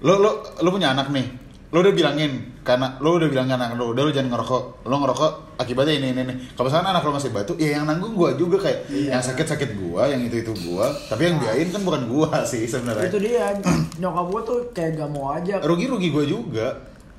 [0.00, 1.26] Lo lo lo punya anak nih.
[1.68, 4.62] Lo udah bilangin karena lo udah bilang ke anak lo udah lo jangan ngerokok.
[4.84, 6.34] Lo ngerokok akibatnya ini ini ini.
[6.52, 9.08] Kalau misalnya anak lo masih batu ya yang nanggung gue juga kayak Iya.
[9.16, 12.62] yang sakit sakit gue yang itu itu gue tapi yang biayain kan bukan gue sih
[12.64, 13.08] sebenarnya.
[13.08, 13.56] Itu dia
[13.98, 15.58] nyokap gue tuh kayak gak mau aja.
[15.58, 16.68] Rugi rugi gue juga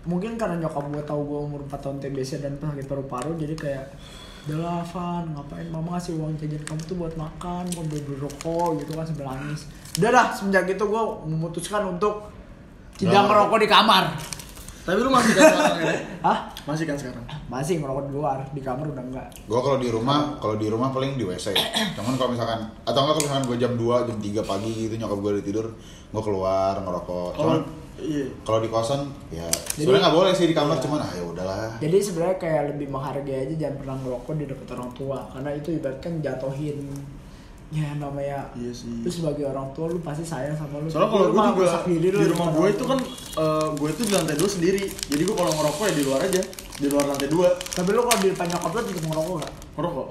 [0.04, 3.86] mungkin karena nyokap gue tahu gue umur 4 tahun TBC dan sakit paru-paru jadi kayak
[4.44, 5.68] udah Van ngapain?
[5.72, 9.32] Mama ngasih uang jajan kamu tuh buat makan buat beli beli rokok gitu kan sambil
[9.32, 9.72] nangis.
[9.96, 12.28] Udah dah semenjak itu gue memutuskan untuk
[13.00, 14.04] tidak merokok di kamar.
[14.84, 15.96] Tapi lu masih kan sekarang ya?
[16.28, 16.38] Hah?
[16.68, 17.24] Masih kan sekarang?
[17.48, 19.28] masih ngerokok di luar di kamar udah enggak.
[19.48, 21.54] Gue kalau di rumah kalau di rumah paling di wc
[21.96, 25.18] cuman kalau misalkan atau enggak kalau misalkan gue jam 2 jam 3 pagi gitu nyokap
[25.24, 25.66] gue udah tidur
[26.12, 27.32] gue keluar ngerokok.
[27.39, 28.26] Cuman Oh, iya.
[28.44, 30.84] kalau di kosan ya sebenarnya nggak boleh sih di kamar Iya.
[30.84, 34.68] cuman ah ya udahlah jadi sebenarnya kayak lebih menghargai aja jangan pernah ngerokok di dekat
[34.72, 36.78] orang tua karena itu ibaratkan jatuhin
[37.74, 39.02] ya namanya Iya sih.
[39.02, 42.28] lu sebagai orang tua lu pasti sayang sama lu Soalnya kalau gue juga diri di
[42.30, 43.00] rumah depan gue itu kan
[43.34, 44.84] eh, gue itu di lantai dua sendiri.
[44.86, 48.20] Jadi gue kalau ngerokok ya di luar aja, di luar lantai dua Tapi lu kalau
[48.22, 49.54] di depan nyokap lu tetep ngerokok gak?
[49.74, 50.08] ngerokok.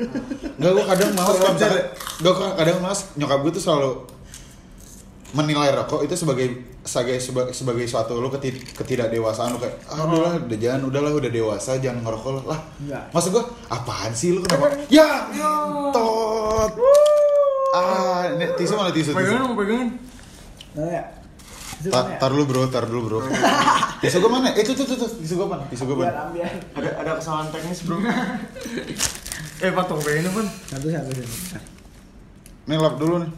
[0.56, 1.36] nggak gue kadang malas
[2.16, 3.90] gue kadang malas nyokap gue tuh selalu
[5.32, 6.46] menilai rokok itu sebagai
[6.84, 11.30] sebagai sebagai, sebagai suatu lu keti, ketidakdewasaan lu kayak ah udahlah udah jangan udahlah udah
[11.32, 13.04] dewasa jangan ngerokok lah Enggak.
[13.16, 15.30] maksud gue apaan sih lu kenapa ya
[15.88, 16.72] tot
[17.72, 19.88] ah ini tisu mana tisu tisu Pegangan mau pegangan.
[20.76, 21.02] Ya.
[21.88, 22.20] Ta- ya?
[22.20, 23.18] tar dulu bro, tar dulu bro.
[24.04, 24.52] tisu gue mana?
[24.52, 25.64] Eh, itu tuh tuh tuh, tisu gue mana?
[25.72, 26.28] Tisu gue mana?
[26.76, 27.96] Ada ada kesalahan teknis bro.
[29.64, 30.46] eh patung pegangan pan.
[30.68, 31.58] Satu, satu, satu.
[32.68, 33.30] Nih lap dulu nih.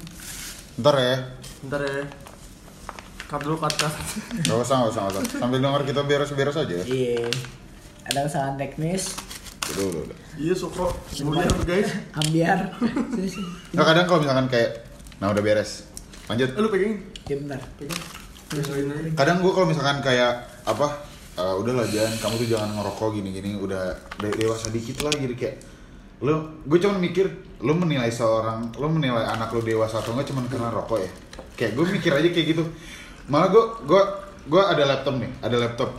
[0.82, 1.16] Ntar ya.
[1.66, 2.04] Ntar ya.
[3.24, 3.94] Cut dulu cut cut.
[4.44, 5.40] Gak usah, gak usah, gak usah.
[5.40, 6.84] Sambil denger kita beres-beres aja ya.
[6.84, 7.28] Iya.
[8.04, 9.16] Ada kesalahan teknis.
[9.74, 10.16] Udah, udah, udah.
[10.36, 10.92] Iya sokro.
[11.08, 11.88] Semuanya guys.
[12.12, 12.76] Ambiar.
[13.16, 13.48] Sini sini.
[13.72, 14.70] Nggak kadang kalau misalkan kayak,
[15.18, 15.88] nah udah beres.
[16.28, 16.52] Lanjut.
[16.52, 17.00] Eh, lu pegangin.
[17.24, 17.60] Ya bentar.
[17.80, 18.00] Pegang.
[19.16, 20.88] Kadang gue kalau misalkan kayak apa?
[21.34, 25.58] eh, udahlah jangan kamu tuh jangan ngerokok gini-gini udah de- dewasa dikit lah gitu kayak
[26.22, 27.26] lo gue cuman mikir
[27.62, 31.10] lo menilai seorang lo menilai anak lo dewasa atau enggak cuman karena rokok ya?
[31.54, 32.64] Kayak gue mikir aja kayak gitu.
[33.30, 34.02] Malah gue gue
[34.50, 35.90] gue ada laptop nih ada laptop.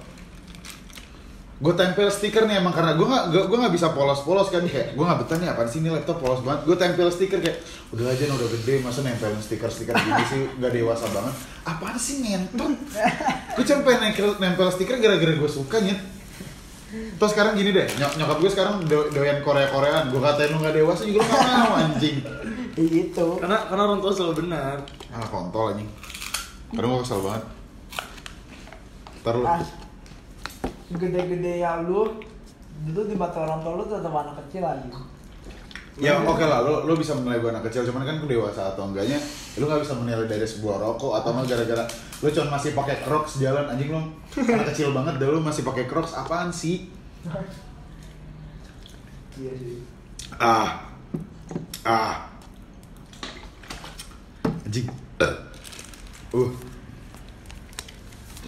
[1.55, 5.05] Gue tempel stiker nih emang karena gue nggak gue nggak bisa polos-polos kan kayak gue
[5.07, 6.67] nggak betah nih apaan sih ini laptop polos banget.
[6.67, 7.63] Gue tempel stiker kayak
[7.95, 10.41] udah aja udah gede masa nempelin stiker-stiker gini sih?
[10.59, 11.35] Nggak dewasa banget.
[11.63, 12.75] Apaan sih ngentot?
[13.55, 16.14] Gue cuma pengen nempel, nempel stiker gara-gara gue suka nyet
[17.15, 20.59] terus sekarang gini deh nyok nyokap gue sekarang do doyan Korea Koreaan gue katain lu
[20.59, 22.17] nggak dewasa juga lu nggak mau anjing
[22.75, 23.27] gitu.
[23.39, 24.77] Karena karena orang tua selalu benar.
[25.09, 25.87] ah kontol anjing
[26.71, 27.43] kadang gue kesel banget
[29.23, 29.63] ntar lu Ah.
[30.85, 32.19] Gede-gede ya lu
[32.85, 34.85] dulu di mata orang tua lu tetap anak kecil lagi.
[35.95, 38.91] Ya oke lah, lo, lo bisa menilai gue anak kecil, cuman kan gue dewasa atau
[38.91, 39.15] enggaknya
[39.55, 41.87] Lo gak bisa menilai dari sebuah rokok atau enggak gara-gara
[42.19, 44.03] Lo cuma masih pakai crocs jalan, anjing lo
[44.35, 46.91] anak kecil banget deh lo masih pakai crocs, apaan sih?
[49.39, 49.79] Iya sih.
[50.35, 50.83] Ah,
[51.87, 52.27] ah
[54.67, 54.91] Anjing
[56.35, 56.51] Uh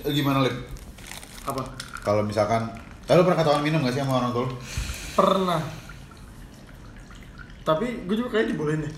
[0.03, 0.55] Eh, Gimana Lip?
[1.47, 1.63] Apa?
[2.03, 2.67] Kalau misalkan,
[3.07, 4.51] eh, lo pernah ketahuan minum gak sih sama orang tua lo?
[5.15, 5.86] Pernah.
[7.67, 8.93] Tapi gue juga kayak dibolehin deh.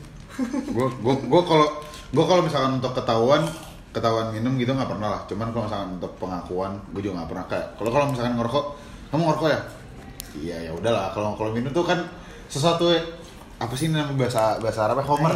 [0.70, 1.68] gue gue gue kalau
[2.14, 3.44] gue kalau misalkan untuk ketahuan
[3.90, 5.22] ketahuan minum gitu nggak pernah lah.
[5.26, 7.46] Cuman kalau misalkan untuk pengakuan gue juga nggak pernah.
[7.50, 8.66] Kayak kalau kalau misalkan ngerokok
[9.10, 9.62] kamu ngerokok ya?
[10.38, 11.06] Iya ya udahlah.
[11.18, 12.06] Kalau kalau minum tuh kan
[12.46, 13.10] sesuatu ya-
[13.60, 15.04] apa sih nama bahasa bahasa Arabnya?
[15.04, 15.34] Homer?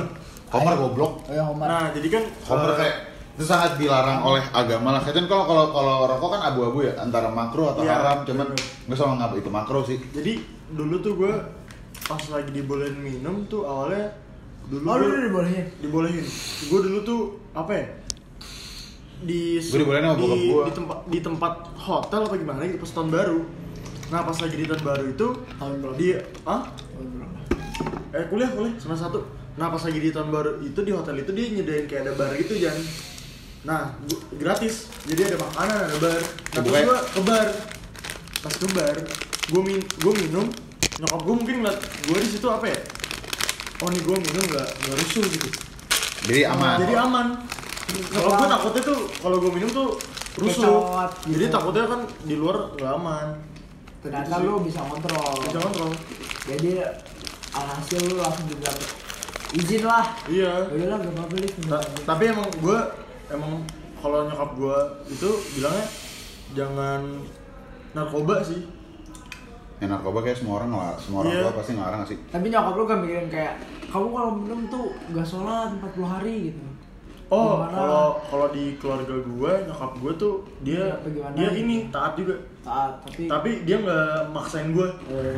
[0.53, 1.25] Homer goblok.
[1.27, 1.65] Oh ya Omar.
[1.67, 2.95] Nah, jadi kan homer eh, kayak
[3.33, 5.01] itu sangat dilarang oleh agama lah.
[5.01, 8.21] Kan kalau kalau kalau rokok kan abu-abu ya antara makro atau Iya, haram.
[8.23, 9.97] Cuman gue sama ngapa itu makro sih.
[10.13, 10.37] Jadi
[10.69, 11.33] dulu tuh gue
[12.03, 14.11] pas lagi dibolehin minum tuh awalnya
[14.63, 15.65] dulu Oh gua lu udah dibolehin.
[15.77, 16.25] dibolehin.
[16.63, 17.85] Gue dulu tuh apa ya?
[19.21, 20.63] di Gua dibolehin sama di, bokap gua.
[20.63, 23.39] di tempat di tempat hotel apa gimana gitu pas tahun baru
[24.05, 25.95] nah pas lagi di tahun baru itu Tahun berapa?
[25.95, 26.07] di
[26.43, 27.37] ah Tahun berapa?
[28.13, 29.19] eh kuliah kuliah semester satu
[29.53, 32.31] nah pas lagi di tahun baru itu di hotel itu dia nyediain kayak ada bar
[32.35, 32.75] gitu Jan
[33.63, 36.21] nah gua- gratis jadi ada makanan ada bar nah
[36.53, 37.47] terus buka- gua ke bar
[38.37, 38.97] pas ke bar
[39.49, 40.45] gua min gua minum
[40.97, 42.79] nyokap gua mungkin ngeliat gua di situ apa ya
[43.79, 45.49] oh nih gua minum nggak nggak rusuh gitu
[46.23, 46.77] Jadi aman.
[46.79, 47.27] jadi aman
[48.09, 49.89] kalau gue takutnya tuh kalau gue minum tuh
[50.35, 51.31] rusuh Kecot, gitu.
[51.35, 53.27] jadi takutnya kan di luar nggak aman
[53.99, 55.31] Ternyata Gitu lu bisa kontrol.
[55.41, 55.91] bisa kontrol
[56.43, 56.71] Jadi
[57.51, 58.87] alhasil lu langsung dapet
[59.53, 60.05] izin lah.
[60.25, 61.35] iya Ya udahlah gak apa-apa.
[61.69, 62.77] Ta- tapi emang gue
[63.29, 63.53] emang
[63.95, 64.77] kalau nyokap gue
[65.09, 65.85] itu bilangnya
[66.51, 67.01] jangan
[67.91, 68.63] narkoba sih
[69.83, 71.43] Ya, narkoba kayak semua orang lah, semua orang Iya.
[71.43, 72.17] tua pasti ngelarang sih.
[72.25, 73.53] Tapi nyokap lu kan mikirin kayak
[73.85, 76.63] kamu kalau minum tuh gak sholat 40 hari gitu.
[77.27, 81.33] oh kalau kalau di keluarga gue nyokap gue tuh dia gimana?
[81.33, 84.85] dia ini taat juga taat tapi tapi dia nggak maksain gue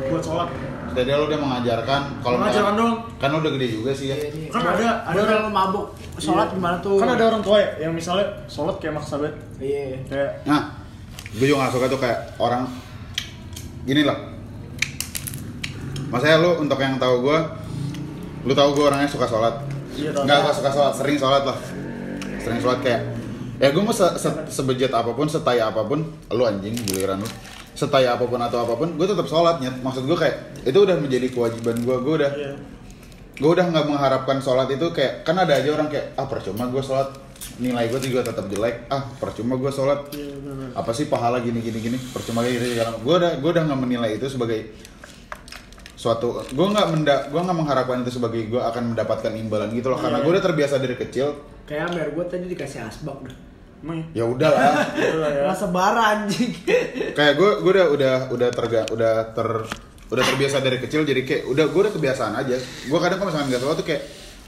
[0.06, 0.52] buat sholat
[0.92, 2.96] Jadi lu udah mengajarkan kalau Mengajarkan doang.
[3.16, 4.14] Kan lu udah gede juga sih ya.
[4.14, 4.48] Iya, iya.
[4.50, 5.86] Kan ada- ada- Buat kalau mabuk
[6.18, 6.54] sholat Iya.
[6.54, 6.96] gimana tuh?
[6.96, 9.84] kan ada orang tua ya yang misalnya sholat kayak maksa banget Iya.
[10.04, 10.60] kayak Nah,
[11.32, 12.62] gue juga gak suka tuh kayak orang
[13.82, 14.35] gini lah.
[16.08, 17.38] Maksudnya lu untuk yang tahu gue,
[18.46, 19.54] lu tahu gue orangnya suka sholat.
[19.96, 20.12] Iya.
[20.12, 21.58] Nggak gak suka sholat, sering sholat lah.
[22.42, 23.02] Sering sholat kayak
[23.56, 27.28] ya gue mau se se- sebejat apa pun, setai apa pun, lu anjing giliran lu.
[27.76, 29.80] Setai apa pun atau apa pun, gue tetap sholat nyet.
[29.80, 31.96] Maksud gue kayak itu udah menjadi kewajiban gue.
[32.00, 32.54] Gue udah iya
[33.36, 36.80] gue udah nggak mengharapkan sholat itu kayak kan ada aja orang kayak ah percuma gue
[36.80, 37.12] sholat
[37.60, 40.32] nilai gue juga tetap jelek ah percuma gue sholat iya
[40.72, 44.16] apa sih pahala gini gini gini percuma kayak gitu gue udah gue udah nggak menilai
[44.16, 44.72] itu sebagai
[46.06, 49.98] suatu gue nggak menda gue nggak mengharapkan itu sebagai gue akan mendapatkan imbalan gitu loh
[49.98, 50.24] karena Iya.
[50.24, 51.28] gue udah terbiasa dari kecil
[51.66, 53.34] Kayak Mer gue tadi dikasih asbak dah.
[53.82, 54.04] ya?
[54.14, 54.86] ya udahlah
[55.18, 55.42] Udah ya.
[55.50, 56.54] Rasa bara anjing.
[57.18, 59.48] kayak gue gue udah udah udah terga udah ter
[60.06, 63.50] udah terbiasa dari kecil jadi kayak udah gue udah kebiasaan aja gue kadang kalau misalkan
[63.50, 64.02] nggak sholat tuh kayak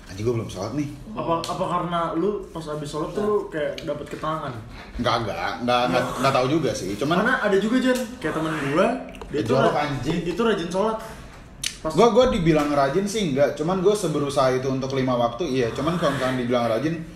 [0.06, 3.82] anjing gue belum sholat nih apa apa karena lu pas habis sholat tuh lu kayak
[3.82, 4.54] dapet ketenangan
[5.02, 8.52] nggak nggak nggak nggak nggak tahu juga sih cuman karena ada juga Jan kayak temen
[8.72, 8.88] gua
[9.28, 10.18] dia anjing.
[10.24, 10.96] itu rajin sholat
[11.78, 15.70] Gue gua dibilang rajin sih enggak, cuman gue seberusaha itu untuk lima waktu iya.
[15.70, 17.06] Cuman kalau misalkan dibilang rajin,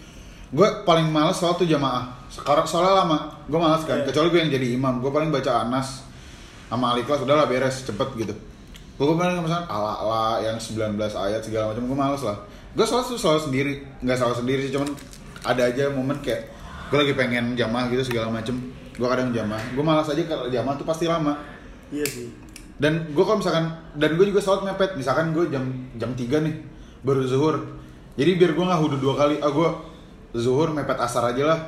[0.55, 2.15] gue paling males tuh jamaah.
[2.31, 3.19] Sekarang soalnya lama,
[3.51, 3.99] gue males kan.
[3.99, 4.15] Iya.
[4.15, 6.07] Kecuali gue yang jadi imam, gue paling baca anas
[6.71, 8.35] sama aliklas udahlah beres cepet gitu.
[9.03, 12.39] Gue paling misalkan ala ala yang 19 ayat segala macam gue males lah.
[12.79, 14.89] Gue sholat tuh selalu sendiri, nggak selalu sendiri sih, cuman
[15.43, 16.47] ada aja momen kayak
[16.89, 18.63] gue lagi pengen jamaah gitu segala macem.
[18.95, 21.35] Gue kadang jamaah, gue malas aja kalau jamaah tuh pasti lama
[21.93, 22.33] iya sih
[22.83, 24.99] dan gue kalau misalkan dan gue juga sholat mepet.
[24.99, 25.63] Misalkan gue jam
[25.95, 26.55] jam 3 nih
[27.07, 27.63] baru zuhur.
[28.19, 29.69] Jadi biar gue nggak hudu dua kali ah gue
[30.35, 31.59] zuhur mepet asar aja lah.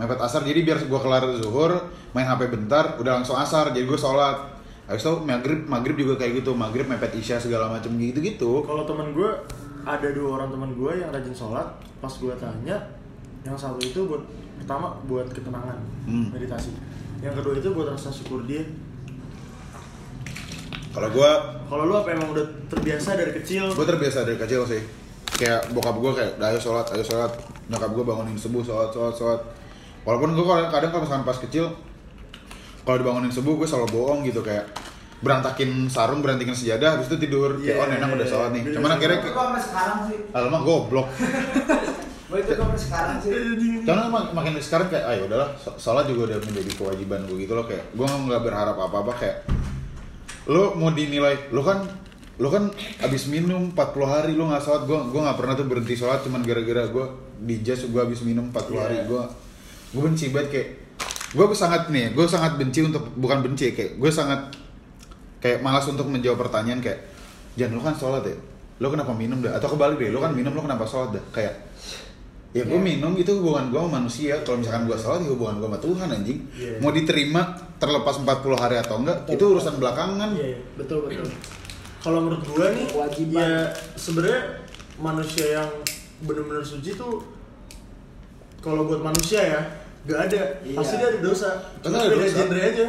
[0.00, 4.00] Mepet asar jadi biar gue kelar zuhur main hp bentar udah langsung asar jadi gue
[4.00, 4.48] sholat.
[4.88, 6.56] Habis itu maghrib maghrib juga kayak gitu.
[6.56, 9.44] Maghrib mepet isya segala macam gitu gitu kalau temen gua
[9.82, 11.68] ada dua orang temen gua yang rajin sholat.
[12.00, 12.80] Pas gua tanya
[13.44, 14.24] yang satu itu buat
[14.56, 16.32] pertama buat ketenangan Hmm.
[16.32, 16.72] meditasi.
[17.22, 18.62] Yang kedua itu buat rasa syukur dia
[20.92, 21.30] kalau gue
[21.66, 23.64] kalau lu apa emang udah terbiasa dari kecil?
[23.68, 24.82] Gue terbiasa dari kecil sih.
[25.32, 27.32] Kayak bokap gue kayak "Udah, ayo sholat ayo sholat.
[27.66, 29.40] Nyokap gue bangunin subuh sholat sholat sholat.
[30.02, 31.64] Walaupun gue kadang kadang kalau misalkan pas kecil
[32.82, 34.68] kalau dibangunin subuh gue selalu bohong gitu kayak
[35.18, 37.56] berantakin sarung berantakin sejadah habis itu tidur.
[37.56, 38.62] Kayak Iya, oh nenek udah iya, sholat nih.
[38.62, 38.74] iya.
[38.74, 40.16] cuman akhirnya gua sampai sekarang sih.
[40.30, 41.06] alamak goblok.
[42.26, 43.30] Gua itu sampai sekarang sih.
[43.84, 47.64] mak- makin sekarang kayak ayo udahlah sh- sholat juga udah menjadi kewajiban gue gitu loh
[47.64, 49.36] kayak gue nggak berharap apa apa kayak
[50.50, 51.86] lo mau dinilai lo kan
[52.40, 52.72] lo kan
[53.04, 53.78] abis minum 40
[54.08, 54.82] hari lo nggak sholat.
[54.88, 57.04] Gue gue nggak pernah tuh berhenti sholat cuman gara-gara gue
[57.42, 58.96] di jazz gue abis minum 40 hari.
[58.98, 59.04] Iya.
[59.06, 59.22] gue
[59.92, 60.68] gue benci banget kayak
[61.32, 64.52] gue sangat nih gue sangat benci untuk bukan benci kayak gue sangat
[65.38, 67.00] kayak malas untuk menjawab pertanyaan kayak
[67.58, 68.36] jangan lo kan sholat ya?
[68.80, 69.54] Lo kenapa minum dah?
[69.54, 71.24] Atau kebalik deh lo kan minum lo kenapa sholat dah?
[71.30, 71.54] Kayak
[72.52, 72.84] ya gue Iya.
[72.86, 76.08] minum itu hubungan gue sama manusia kalau misalkan gue sholat ya hubungan gue sama Tuhan
[76.10, 76.72] anjing Iya.
[76.78, 77.42] mau diterima
[77.76, 79.34] terlepas 40 hari atau enggak Betul.
[79.34, 80.58] itu urusan belakangan iya iya.
[80.74, 81.26] Betul betul.
[81.98, 83.38] kalau menurut gua nih Kewajiban.
[83.38, 83.50] ya
[83.94, 84.40] sebenarnya
[84.96, 85.68] manusia yang
[86.20, 87.24] benar-benar suci tuh
[88.58, 89.60] kalau buat manusia ya
[90.04, 90.76] gak ada Iya.
[90.76, 91.48] pasti dia ada dosa
[91.80, 92.36] cuma ada dosa.
[92.36, 92.86] genre aja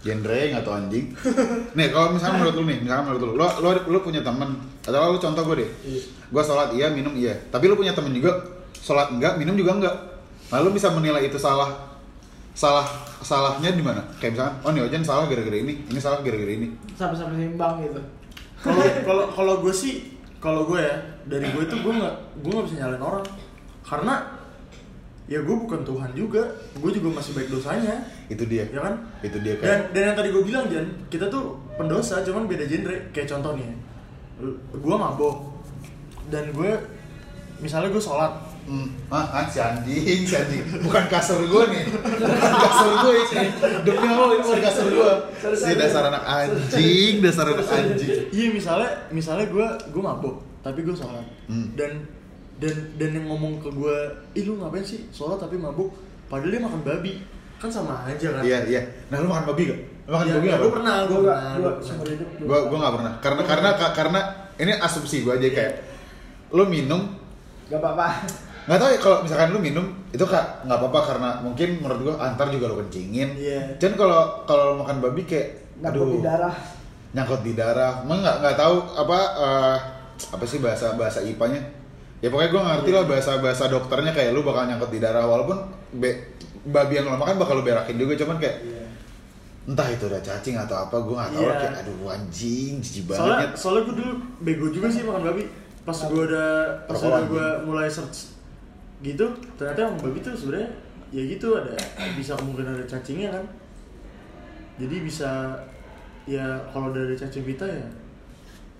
[0.00, 1.06] genre nggak tau anjing
[1.76, 5.10] nih kalau misalnya menurut lu nih misalnya menurut lu lo lo, lo punya teman atau
[5.10, 6.00] lu contoh gue deh Iya.
[6.30, 8.32] gue sholat iya minum iya tapi lu punya temen juga
[8.78, 9.96] sholat enggak minum juga enggak.
[10.52, 11.72] Lalu bisa menilai itu salah
[12.54, 12.86] salah
[13.24, 14.00] salahnya di mana?
[14.22, 16.68] Kayak misalnya oh nih Ojan salah gara-gara ini ini salah gara-gara ini.
[16.94, 18.00] Sama-sama seimbang gitu.
[18.64, 20.94] kalau kalau kalau gue sih kalau gue ya
[21.26, 23.26] dari gue itu gue nggak gue nggak bisa nyalain orang.
[23.84, 24.14] Karena
[25.24, 26.42] ya gue bukan Tuhan juga
[26.78, 27.96] gue juga masih baik dosanya.
[28.30, 28.68] Itu dia.
[28.70, 28.94] ya kan?
[29.24, 29.80] Itu dia dan kayak.
[29.90, 32.96] dan yang tadi gue bilang Jan kita tuh pendosa cuman beda genre.
[33.10, 33.74] Kayak contoh nih
[34.74, 35.36] gue mabok
[36.28, 36.70] dan gue
[37.62, 38.32] misalnya gue sholat
[38.64, 40.64] Hmm, ah, ah, si anjing, si anjing.
[40.80, 41.84] Bukan kasur gue nih.
[41.84, 43.46] Bukan kasur gue ini.
[43.84, 45.12] Demi Allah ini bukan kasur gue.
[45.52, 48.24] Si dasar anak anjing, dasar anak anjing.
[48.32, 51.76] iya misalnya misalnya gue gue mabok tapi gue sholat Hmm.
[51.76, 52.08] dan
[52.56, 53.96] dan dan yang ngomong ke gue
[54.32, 55.92] ih lu ngapain sih sholat tapi mabuk
[56.24, 57.20] padahal dia makan babi
[57.60, 58.80] kan sama aja kan Iya, iya.
[59.12, 59.80] Nah, lu makan babi gak?
[60.04, 60.60] Lu makan ya, babi ya, gak?
[60.60, 61.40] gue pernah gue pernah
[62.40, 63.12] Gue gue gak pernah.
[63.20, 64.20] Karena karena karena
[64.56, 65.74] ini asumsi gue aja kayak
[66.48, 67.12] lu minum
[67.68, 68.08] Gak apa-apa.
[68.64, 72.14] Nggak tahu ya kalau misalkan lu minum itu kak nggak apa-apa karena mungkin menurut gua
[72.22, 73.34] antar juga lu kencingin.
[73.34, 73.76] Iya.
[73.76, 76.54] Dan kalau kalau makan babi kayak Nyangkut di darah.
[77.10, 77.92] nyangkut di darah.
[78.00, 79.76] Emang nggak nggak tahu apa eh,
[80.30, 81.60] apa sih bahasa bahasa IPA-nya?
[82.18, 85.60] Ya pokoknya gua ngerti lah bahasa bahasa dokternya kayak lu bakal nyangkut di darah walaupun
[85.92, 86.32] be-
[86.64, 88.84] babi yang lu makan bakal lu berakin juga cuman kayak Iya.
[89.66, 91.60] entah itu udah cacing atau apa gua nggak tahu lah Iya.
[91.62, 93.50] kayak aduh anjing jijik soalnya banget.
[93.54, 95.44] soalnya gue dulu bego juga sih makan babi
[95.82, 96.50] pas gue udah
[96.86, 98.32] pas udah gue mulai search
[99.04, 100.70] gitu ternyata emang babi tuh sebenarnya
[101.10, 101.76] ya gitu ada
[102.16, 103.44] bisa kemungkinan ada cacingnya kan
[104.74, 105.30] jadi bisa
[106.24, 107.84] ya kalau ada cacing pita ya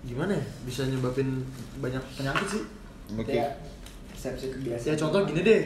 [0.03, 1.45] gimana ya bisa nyebabin
[1.79, 2.63] banyak penyakit sih
[3.13, 3.31] Oke.
[3.31, 3.45] Ya,
[4.09, 4.89] persepsi kebiasaan.
[4.89, 5.61] ya contoh gini deh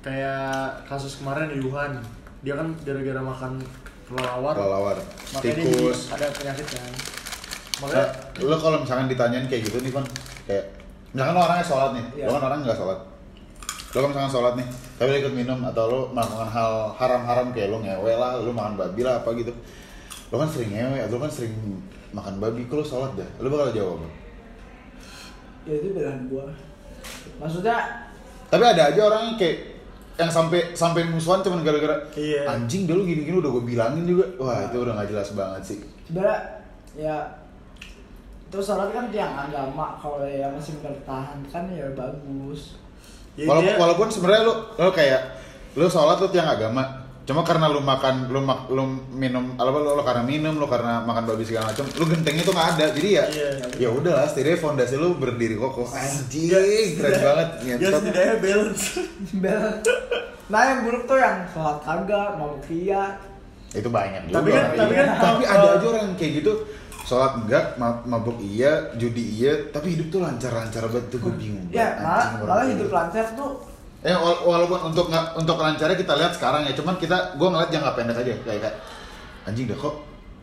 [0.00, 0.48] kayak
[0.84, 2.00] kasus kemarin di Wuhan
[2.40, 3.60] dia kan gara-gara makan
[4.08, 4.96] kelelawar Kelelawar,
[5.36, 6.08] tikus.
[6.10, 6.88] ada penyakit kan
[7.78, 8.06] Nah, makanya
[8.42, 10.02] lo kalau misalkan ditanyain kayak gitu nih kan
[10.42, 10.66] kayak
[11.14, 12.24] misalkan lo orangnya sholat nih, Iya.
[12.26, 12.98] lo kan orang nggak sholat.
[13.88, 14.68] Lo kan misalkan sholat nih,
[15.00, 18.76] tapi lo ikut minum atau lo melakukan hal haram-haram kayak lo ngewe lah, lo makan
[18.76, 19.52] babi lah apa gitu.
[20.28, 21.54] Lo kan sering ngewe, atau lo kan sering
[22.12, 24.08] makan babi, kok lo sholat dah, lo bakal jawab apa?
[25.64, 26.52] Ya itu pilihan gua.
[27.40, 27.76] Maksudnya
[28.48, 29.58] Tapi ada aja orang yang kayak
[30.18, 32.42] yang sampai sampai musuhan cuman gara-gara Iya.
[32.48, 35.78] anjing dia lu gini-gini udah gue bilangin juga wah itu udah nggak jelas banget sih
[36.10, 36.38] sebenarnya
[36.98, 37.16] ya
[38.50, 42.82] itu sholat kan tiang agama kalau yang masih mempertahankan ya bagus
[43.38, 45.20] ya walaupun, dia- walaupun sebenarnya lu lu kayak
[45.72, 46.84] lu sholat lu tiang agama.
[47.22, 51.00] Cuma karena lu makan lu mak, lu minum apa lu, lu karena minum lu karena
[51.02, 52.84] makan babi segala macam lu gentengnya tuh nggak ada.
[52.90, 53.48] Jadi ya Iya.
[53.78, 55.84] ya udahlah setidaknya fondasi lu berdiri kokoh.
[55.86, 56.60] Anjing Ya,
[56.96, 58.84] keren banget ya setidaknya balance.
[59.44, 59.64] Bel.
[60.48, 63.20] nah yang buruk tuh yang sholat kagak mabuk iya
[63.70, 64.34] itu banyak juga.
[64.34, 66.52] Tapi kan- tapi kan tapi kalau- ada aja orang yang kayak gitu
[67.08, 71.64] sholat enggak ma- mabuk iya judi iya tapi hidup tuh lancar-lancar banget tuh gue bingung
[71.72, 72.92] ya malah malah hidup gitu.
[72.92, 73.52] lancar tuh
[73.98, 77.66] Eh wala- walaupun untuk nggak untuk lancarnya kita lihat sekarang ya, cuman kita gue ngeliat
[77.66, 78.74] jangka pendek aja kayak kayak
[79.42, 79.94] anjing dah kok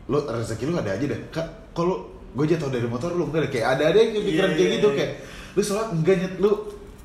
[0.06, 1.94] lu rezeki lu ada aja deh kak kok lu
[2.36, 4.76] gue jatuh dari motor lu enggak deh kayak ada ada yang pikiran Iya, kayak iya,
[4.76, 4.96] gitu iya.
[4.98, 5.10] kayak
[5.56, 6.50] lu sholat enggak nyet lu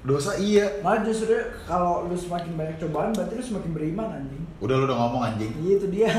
[0.01, 4.75] dosa iya malah justru kalau lu semakin banyak cobaan berarti lu semakin beriman anjing udah
[4.75, 6.09] lu udah ngomong anjing iya itu dia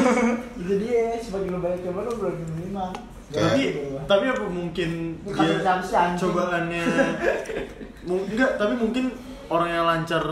[0.62, 2.92] itu dia semakin lu banyak cobaan lu semakin beriman
[3.26, 3.98] tapi Gitu.
[4.06, 6.22] tapi apa mungkin Ini sih, anjing?
[6.22, 6.82] cobaannya
[8.06, 9.04] enggak tapi mungkin
[9.48, 10.22] orang yang lancar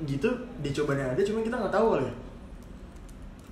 [0.00, 0.30] gitu
[0.62, 2.14] dicobanya ada cuma kita nggak tahu kali ya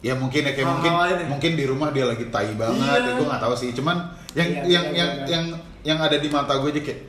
[0.05, 1.27] ya mungkin ya kayak Hal-hal mungkin lain ya?
[1.27, 3.03] mungkin di rumah dia lagi tai banget Iya.
[3.03, 3.97] ya, gue nggak tahu sih cuman
[4.39, 5.27] yang Iya, yang iya, yang iya.
[5.27, 5.45] yang
[5.83, 7.01] yang ada di mata gue aja kayak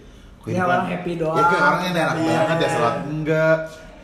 [0.48, 1.36] Ya, kehidupan- orang happy doang.
[1.36, 2.38] ya kayak orangnya enak Iya.
[2.40, 3.58] banget ya sholat enggak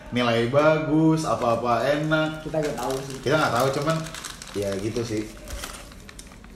[0.10, 3.98] nilai bagus apa-apa enak kita gak tahu sih kita nggak tahu cuman
[4.54, 5.24] ya gitu sih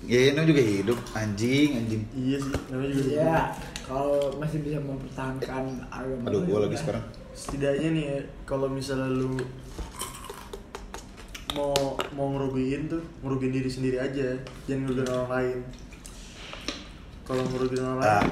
[0.03, 3.39] ya ini juga hidup anjing anjing iya sih namanya juga Iya,
[3.81, 6.23] kalau masih bisa mempertahankan agama.
[6.25, 9.33] aduh ya lagi sekarang setidaknya nih ya, kalau misalnya lu
[11.49, 11.73] mau
[12.13, 15.59] mau ngerugiin tuh ngerugiin diri sendiri aja jangan ngerugiin orang lain
[17.23, 18.25] kalau ngerugiin orang lain Ah.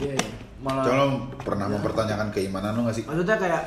[0.00, 0.30] Iya, iya.
[0.60, 1.06] malah Coba lo
[1.44, 3.04] pernah mempertanyakan keimanan lo gak sih?
[3.04, 3.62] Maksudnya kayak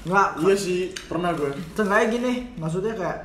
[0.00, 3.18] nggak iya sih pernah gue Seenggaknya gini, maksudnya kayak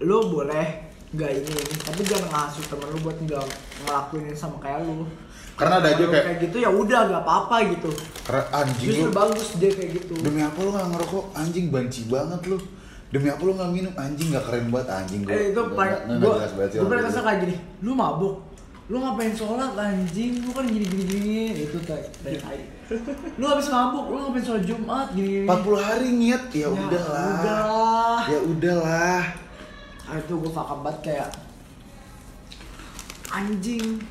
[0.00, 0.66] lu boleh
[1.14, 3.44] nggak ini ini, tapi jangan ngasuh temen lu buat nggak
[3.86, 5.06] ngelakuin ini sama kayak lu.
[5.54, 7.90] Karena ada aja kayak- kayak gitu ya udah gak apa-apa gitu.
[8.26, 10.14] Karena anjing Justru lu bagus dia kayak gitu.
[10.18, 11.24] Demi apa lu gak ngerokok?
[11.38, 12.58] Anjing banci banget lu
[13.14, 13.94] Demi apa lu gak minum?
[13.94, 17.54] Anjing gak keren banget anjing gua Eh itu paling gua orang pernah kesel kayak gini.
[17.86, 18.34] Lu mabuk.
[18.92, 20.44] Lu ngapain sholat anjing?
[20.44, 21.38] Lu kan gini gini gini.
[21.64, 22.12] Itu kayak.
[23.40, 25.46] Lu habis mabuk, lu ngapain sholat Jumat gini gini.
[25.48, 28.20] 40 hari niat ya udahlah udahlah.
[28.28, 29.24] Ya udahlah
[30.04, 31.30] Ah, itu gue fuck up banget kayak
[33.32, 34.04] anjing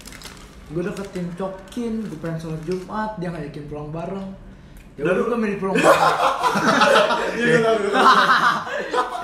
[0.73, 4.25] gue deketin cokin gue pengen sholat jumat dia ngajakin pulang bareng
[4.97, 6.01] ya udah gue milih pulang bareng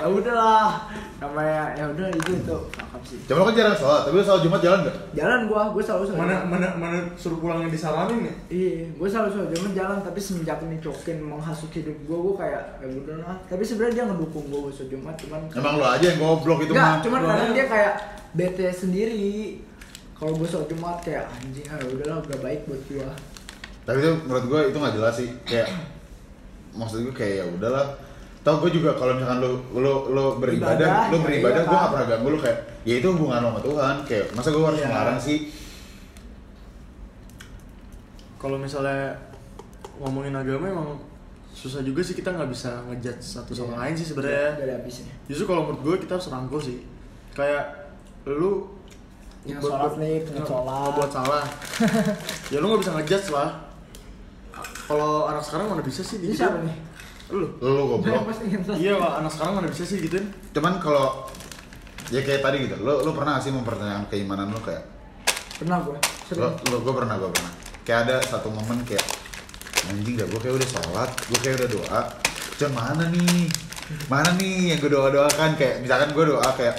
[0.00, 0.86] ya udahlah
[1.18, 2.58] namanya ya udah itu itu
[3.02, 4.96] sih Cuma lo kan jarang sholat, tapi lo sholat Jumat jalan nggak?
[5.12, 8.34] jalan gua gua selalu sholat Mana mana mana suruh pulangnya disalamin ya?
[8.48, 12.62] Iya, gue selalu sholat Jumat jalan tapi semenjak ini cokin menghasut hidup gue, gue kayak
[12.78, 13.36] ya udah lah.
[13.44, 16.90] Tapi sebenarnya dia ngedukung gue sholat Jumat, cuman Emang lo aja yang goblok itu Enggak,
[16.90, 17.02] mah.
[17.02, 17.94] cuman kadang dia kayak
[18.32, 19.60] bete sendiri.
[20.14, 23.08] Kalau gue sholat Jumat kayak anjing, ah udahlah udah baik buat gua.
[23.80, 25.30] Tapi itu menurut gue itu nggak jelas sih.
[25.42, 25.68] Kayak
[26.70, 27.86] maksud gue kayak ya udahlah.
[28.40, 31.76] Tau gue juga kalau misalkan lo lo lo beribadah, Ibadah, lo ya beribadah, iya gue
[31.76, 33.94] gak pernah ganggu lo kayak ya itu hubungan lo sama Tuhan.
[34.08, 34.88] Kayak masa gue harus Iya.
[34.88, 35.38] melarang sih?
[38.36, 39.12] Kalau misalnya
[40.00, 40.90] ngomongin agama emang
[41.52, 43.80] susah juga sih kita nggak bisa ngejudge satu sama Iya.
[43.84, 44.48] lain sih sebenarnya.
[44.56, 45.12] Ada habisnya.
[45.28, 46.80] Justru kalau menurut gue kita harus rangkul sih.
[47.30, 47.92] Kayak
[48.24, 48.64] lu
[49.44, 50.80] Yang buat- sholat buat- nih, yang sholat.
[50.88, 51.44] ngebuat salah.
[52.52, 53.48] ya lu nggak bisa ngejudge lah.
[54.88, 56.48] Kalau anak sekarang mana bisa sih Ini gitu?
[56.64, 56.76] nih?
[57.30, 57.46] Lu.
[57.62, 58.26] Lo goblok.
[58.74, 60.26] Iya, Wak, anak sekarang mana bisa sih gituin?
[60.50, 61.30] Cuman kalau
[62.10, 64.82] ya kayak tadi gitu, lo lo pernah gak sih mempertanyakan keimanan lo kayak?
[65.62, 65.94] Pernah gue.
[65.94, 66.70] lo, Sering.
[66.72, 67.52] lo gue pernah gue pernah.
[67.86, 69.04] Kayak ada satu momen kayak
[69.88, 72.00] anjing dah gue kayak udah sholat gue kayak udah doa.
[72.58, 73.46] Cuman mana nih?
[74.06, 76.76] Mana nih yang gue doa doakan kayak misalkan gue doa kayak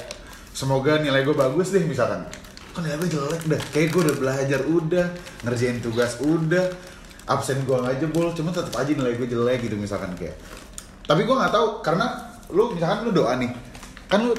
[0.52, 2.28] semoga nilai gue bagus deh misalkan.
[2.72, 3.62] Kan nilai gue jelek dah?
[3.72, 5.08] Kayak gue udah belajar udah.
[5.48, 6.91] Ngerjain tugas udah
[7.28, 10.36] absen gue nggak jebol cuma tetap aja nilai gue jelek gitu misalkan kayak.
[11.06, 12.08] Tapi gue nggak tahu karena
[12.52, 13.52] lu misalkan lu doa nih
[14.10, 14.34] kan lu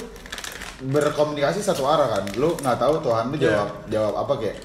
[0.83, 2.23] berkomunikasi satu arah kan.
[2.35, 3.45] Lu nggak tahu Tuhan lu Iya.
[3.49, 4.57] jawab jawab apa kayak.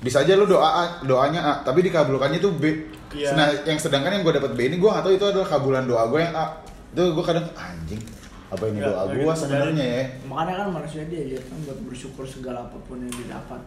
[0.00, 2.64] Bisa aja lu doa A, doanya A tapi dikabulkannya tuh B.
[3.10, 3.34] Iya.
[3.34, 6.06] nah yang sedangkan yang gue dapat B ini gue nggak tahu itu adalah kabulan doa
[6.08, 6.46] gue yang A.
[6.90, 8.02] Itu gue kadang anjing
[8.50, 10.02] apa ini Nggak, doa gue sebenarnya ya?
[10.26, 13.62] Makanya kan manusia dia lihat kan buat bersyukur segala apa pun yang didapat.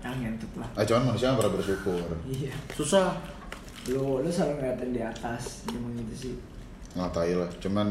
[0.00, 0.68] Yang ngentut lah.
[0.72, 2.52] ah, cuman manusia nggak pernah bersyukur Iya.
[2.70, 3.08] Susah.
[3.86, 6.34] Lu lu selalu ngeliatin di atas, emang gitu sih.
[6.90, 7.86] nggak tahu lah cuman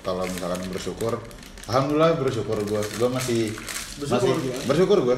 [0.00, 1.12] kalau misalkan bersyukur
[1.66, 3.42] alhamdulillah bersyukur gue gue masih
[3.98, 4.56] Bersyukur masih ya?
[4.64, 5.16] bersyukur gue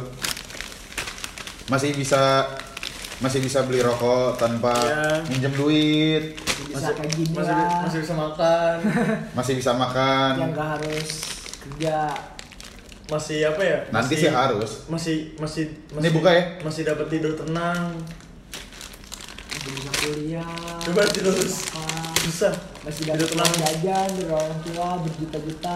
[1.68, 2.42] masih bisa
[3.18, 5.22] masih bisa beli rokok tanpa Iya.
[5.24, 6.24] minjem duit
[6.64, 7.80] Bisa kayak gini masih, lah.
[7.82, 8.74] masih bisa makan.
[9.32, 11.10] masih bisa makan yang gak harus
[11.60, 11.98] kerja.
[13.12, 13.78] Masih apa ya?
[13.92, 15.64] nanti masih, sih harus Masih masih
[16.00, 16.42] Ini buka ya?
[16.64, 17.92] Masih dapat tidur tenang.
[19.52, 20.48] Masih bisa kuliah.
[20.80, 21.68] Coba tidur terus.
[22.22, 22.54] Susah.
[22.82, 23.52] Masih Tidur dapat tenang.
[23.60, 25.74] jajan dari orang tua berjuta-juta.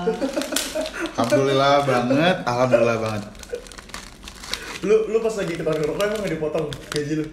[1.17, 3.23] alhamdulillah banget alhamdulillah banget
[4.81, 7.25] Lu lu pas lagi ketahuan ngerokok emang gak dipotong gaji lu?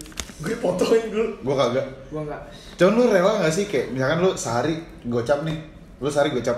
[0.41, 1.29] Gue potongin dulu.
[1.39, 2.41] gue kagak Gua enggak.
[2.73, 4.75] cuman lu rela gak sih kayak misalkan lu sehari
[5.05, 5.57] gocap nih
[5.99, 6.57] lu sehari gocap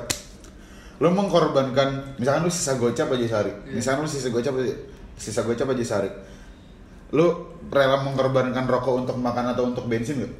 [0.99, 4.75] lu mengkorbankan misalkan lu sisa gocap aja sehari misalkan lu sisa gocap aja
[5.19, 6.09] sisa gocap aja sehari
[7.15, 7.25] lu
[7.69, 10.33] rela mengorbankan rokok untuk makan atau untuk bensin gak?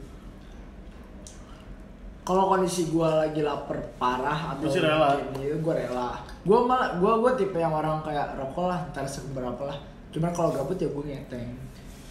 [2.26, 5.14] Kalau kondisi gua lagi lapar parah atau rela?
[5.30, 6.10] mungkin itu gua rela.
[6.42, 9.78] Gua malah gua gua tipe yang orang kayak rokok lah, ntar seberapa lah.
[10.10, 11.54] Cuman kalau gabut ya gua ngeteng.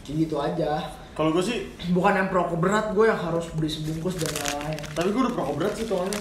[0.07, 0.86] Kayak gitu aja.
[1.14, 4.78] Kalau gue sih, Bukan yang perokok berat, gue yang harus beli sebungkus dan lain-lain.
[4.92, 6.20] tapi gue udah perokok berat sih soalnya.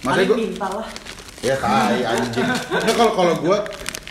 [0.00, 0.88] Paling gua- minta lah.
[1.38, 2.44] Ya tai anjing.
[2.44, 2.58] Nah
[2.92, 3.58] kalau kalau gue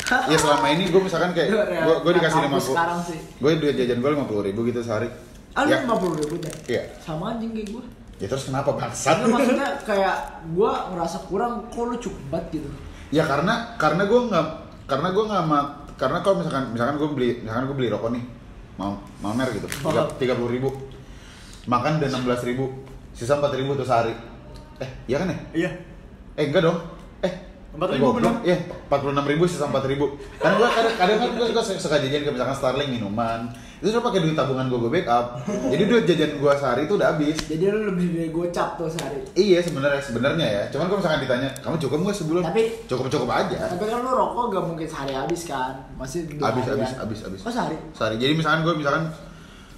[0.08, 2.78] ya selama ini gue misalkan kayak gue gue dikasih lima puluh,
[3.14, 5.12] gue duit jajan gue lima puluh ribu gitu sehari.
[5.52, 6.54] Ah, lu Ya, lima puluh ribu deh.
[6.68, 6.84] Iya.
[6.98, 7.84] Sama anjing kayak gue.
[8.18, 9.14] ya terus kenapa bangsat?
[9.14, 10.16] Karena maksudnya kayak
[10.50, 12.70] gue ngerasa kurang, kok lu cukup banget gitu.
[13.14, 14.46] Ya karena karena gue nggak
[14.88, 15.60] karena gue nggak ma
[15.94, 18.24] karena kalau misalkan misalkan gue beli misalkan gue beli rokok nih
[18.76, 19.66] mau mau mer gitu
[20.16, 20.70] tiga puluh ribu
[21.66, 22.70] makan udah enam belas ribu
[23.12, 24.14] sisa empat ribu tuh sehari
[24.78, 25.70] eh iya kan ya Iya.
[26.36, 26.78] eh enggak dong
[27.20, 27.34] eh
[27.70, 28.14] 4.000 goblok.
[28.18, 28.34] bener.
[28.42, 28.58] Iya,
[28.90, 30.18] empat puluh enam ribu sisa empat ribu.
[30.36, 33.54] Karena gua kadang, kadang kan gua suka suka jajan kayak misalkan Starling minuman.
[33.78, 35.26] Itu cuma pakai duit tabungan gua gua backup.
[35.46, 37.38] Jadi duit jajan gua sehari itu udah habis.
[37.38, 39.22] Jadi lu lebih dari gocap tuh sehari.
[39.32, 40.64] Iya sebenarnya sebenarnya ya.
[40.74, 42.44] Cuman kalau misalkan ditanya, kamu cukup nggak sebulan?
[42.50, 43.58] Tapi- cukup cukup aja.
[43.70, 45.74] Tapi kan lu rokok gak mungkin sehari habis kan?
[45.94, 47.40] Masih Habis habis habis habis.
[47.46, 47.78] Oh sehari?
[47.94, 48.18] Sehari.
[48.18, 49.06] Jadi misalkan gua misalkan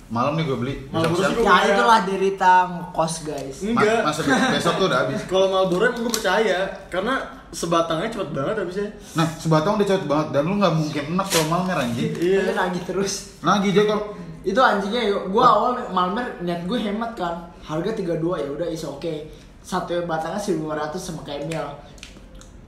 [0.09, 0.75] malam nih gua beli.
[0.87, 3.57] Malam besok terus siang, gua- Ya kayak- itulah derita ngekos guys.
[3.61, 3.95] Enggak.
[3.95, 5.19] ma- masa be- besok tuh udah habis.
[5.23, 6.57] Kalau Marlboro emang gue percaya
[6.87, 7.13] karena
[7.51, 8.89] sebatangnya cepet banget habisnya.
[9.13, 12.09] Nah, sebatang udah cepet banget dan lu nggak mungkin enak kalau malmer anjing.
[12.11, 12.51] Tapi Iya.
[12.51, 13.13] nagih terus.
[13.39, 14.05] Nah, jadi kalau
[14.41, 15.23] Itu anjingnya yuk.
[15.29, 17.35] Gua awal Malmer niat gue hemat kan.
[17.59, 19.13] Harga 32 ya udah is oke.
[19.61, 21.65] Satu batangnya 1500 sama kayak mil.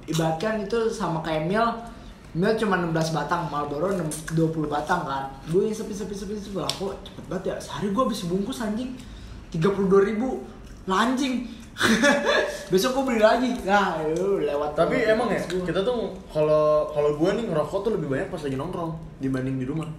[0.04, 1.64] Ibaratkan itu sama kayak mil
[2.32, 5.28] Mil cuma 16 batang, Marlboro 6 20 batang kan.
[5.52, 7.56] Gue yang sepi sepi sepi sepi lah kok cepet banget ya.
[7.60, 8.96] Sehari gue habis bungkus anjing
[9.52, 10.40] 32 ribu.
[10.88, 11.44] Lah anjing.
[12.72, 13.52] Besok gue beli lagi.
[13.68, 14.80] Nah, lu lewat.
[14.80, 15.64] Tapi lewat emang ya gua.
[15.68, 19.68] kita tuh kalau kalau gue nih ngerokok tuh lebih banyak pas lagi nongkrong dibanding di
[19.68, 19.92] rumah.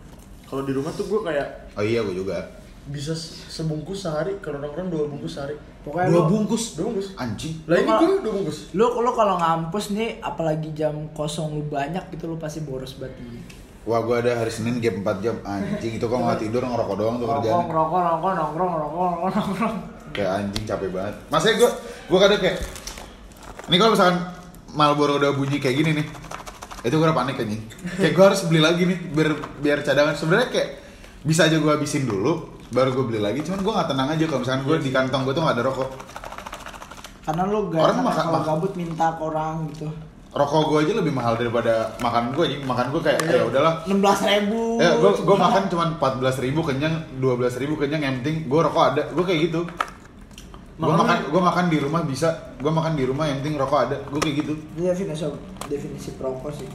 [0.49, 2.61] Kalau di rumah tuh gue kayak Oh iya, gua juga.
[2.85, 6.64] Bisa se- sebungkus sehari kalau nongkrong dua bungkus sehari Pokoknya Dua lu, bungkus.
[6.74, 7.55] dua bungkus Anjing.
[7.64, 12.07] lah ini gue dua bungkus lu lu kalau ngampus nih apalagi jam kosong lu banyak
[12.11, 13.43] gitu lu pasti boros banget nih.
[13.83, 15.35] Wah, gua ada hari Senin gap 4 jam.
[15.43, 17.66] Anjing itu kok nggak tidur ngerokok doang tuh kerjaan.
[17.66, 19.74] rokok, rokok, nongkrong, rokok, rokok, nongkrong.
[20.14, 21.14] Kayak anjing capek banget.
[21.26, 21.70] Masanya gua
[22.07, 22.57] gua kadang kayak
[23.66, 24.16] ini kalau misalkan
[24.70, 26.07] Marlboro udah bunyi kayak gini nih.
[26.80, 27.62] Itu gua udah panik anjing.
[27.93, 29.28] Kayak gua harus beli lagi nih biar
[29.59, 30.14] biar cadangan.
[30.14, 30.68] Sebenarnya kayak
[31.20, 33.40] bisa aja gua habisin dulu baru gua beli lagi.
[33.44, 35.90] Cuman gua nggak tenang aja kalau misalkan gua di kantong gua tuh nggak ada rokok.
[37.22, 39.86] Karena lu gak Orang makan- kalau gabut minta ke orang gitu.
[40.32, 42.62] Rokok gua aja lebih mahal daripada makan gua anjing.
[42.64, 43.74] Makan gua kayak ya udahlah.
[43.84, 44.80] 16 ribu.
[44.80, 48.84] Ya, gua gua makan cuma 14.000 ribu kenyang, 12.000 ribu kenyang, yang penting gua rokok
[48.96, 49.62] ada, gua kayak gitu.
[50.80, 53.96] Makanya- makan, gua makan di rumah bisa, gua makan di rumah yang penting rokok ada,
[54.08, 54.54] gua kayak gitu.
[54.80, 55.24] Ini definisi
[55.68, 56.66] definisi perokok sih.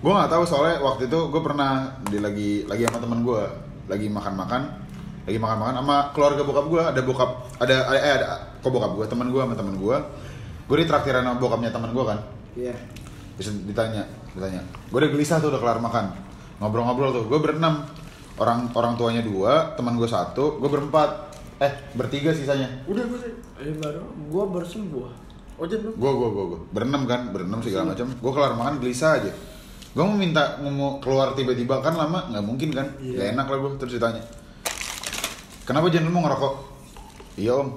[0.00, 3.42] Gue nggak tahu soalnya waktu itu gue pernah di lagi lagi sama temen gue
[3.90, 4.62] lagi makan-makan
[5.26, 7.30] lagi makan-makan sama keluarga bokap gue ada bokap
[7.60, 8.26] ada eh ada
[8.62, 9.96] kok bokap gue temen gue sama temen gue
[10.70, 12.18] gue di traktiran sama bokapnya temen gue kan?
[12.54, 12.74] Iya.
[13.34, 14.06] bisa ditanya
[14.38, 14.62] ditanya.
[14.86, 16.14] Gue udah gelisah tuh udah kelar makan.
[16.62, 17.24] Ngobrol-ngobrol tuh.
[17.26, 17.88] Gue berenam.
[18.38, 21.34] Orang orang tuanya dua teman gue satu gue berempat.
[21.58, 22.86] Eh bertiga sisanya.
[22.86, 23.32] Udah gue sih.
[23.66, 24.00] Ini baru.
[24.30, 25.32] Gua baru sembuh.
[25.60, 27.34] oh gue gue gue gue berenam kan?
[27.34, 28.06] Berenam segala macam.
[28.14, 29.32] Gue kelar makan gelisah aja
[29.90, 32.86] gue mau minta mau keluar tiba-tiba kan lama nggak mungkin kan?
[33.02, 33.16] Iya.
[33.18, 34.22] Gak enak lah gue terus ditanya.
[35.66, 36.54] Kenapa jangan mau ngerokok?
[37.38, 37.68] Iya om.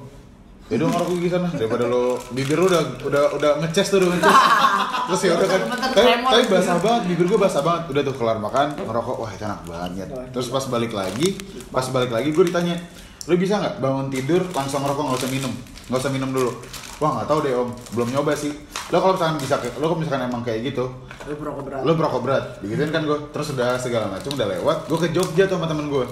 [0.71, 1.49] Ya udah ngerokok di sana.
[1.49, 4.35] Daripada lo bibir lu udah udah udah ngeces tuh udah ngeces.
[5.09, 5.61] Terus ya udah kan.
[5.91, 7.83] Tapi, tapi basah banget bibir gue basah banget.
[7.91, 9.15] Udah tuh kelar makan ngerokok.
[9.17, 10.07] Wah itu enak banget.
[10.31, 11.37] Terus pas balik lagi
[11.73, 12.77] pas balik lagi gue ditanya
[13.25, 15.53] lu bisa nggak bangun tidur langsung ngerokok nggak usah minum
[15.87, 16.51] nggak usah minum dulu.
[16.97, 17.69] Wah nggak tahu deh om.
[17.91, 18.53] Belum nyoba sih.
[18.91, 20.85] Lo kalau misalkan bisa lo kalau misalkan emang kayak gitu
[21.23, 21.81] Lu perokok berat.
[21.83, 22.43] lo perokok berat.
[22.59, 25.87] Digituin kan gue terus udah segala macam udah lewat gue ke Jogja tuh sama temen
[25.87, 26.03] gue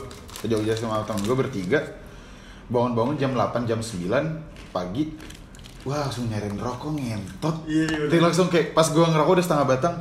[0.42, 1.80] ke Jogja sama temen gue bertiga.
[2.72, 5.04] Bangun-bangun jam 8 jam 9 pagi.
[5.84, 7.56] Wah langsung nyariin rokok ngentot.
[7.68, 9.96] Iya, iya, Terus langsung kayak pas gue ngerokok udah setengah batang.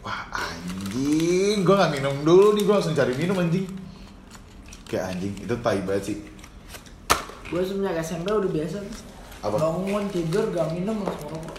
[0.00, 1.60] Wah anjing.
[1.60, 3.68] Gue nggak minum dulu nih gue langsung cari minum anjing.
[4.88, 6.18] Kayak anjing itu tai banget sih
[7.50, 8.78] Gua semenjak SMP udah biasa.
[9.40, 9.56] Apa?
[9.56, 11.56] Bangun tidur gak minum langsung ngerokok.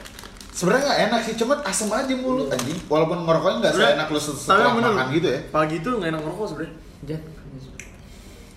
[0.51, 2.77] sebenarnya nggak enak sih cuman asem aja mulut anjing.
[2.85, 5.39] Walaupun ngerokoknya nggak Sebenarnya- seenak lu tapi setelah bener, makan gitu ya.
[5.49, 7.21] Pagi itu nggak enak ngerokok sebenernya Jan.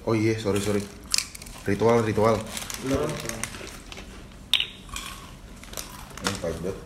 [0.04, 0.82] oh iya sorry sorry.
[1.64, 2.34] Ritual ritual.
[2.84, 2.94] Ini
[6.38, 6.78] pahit banget.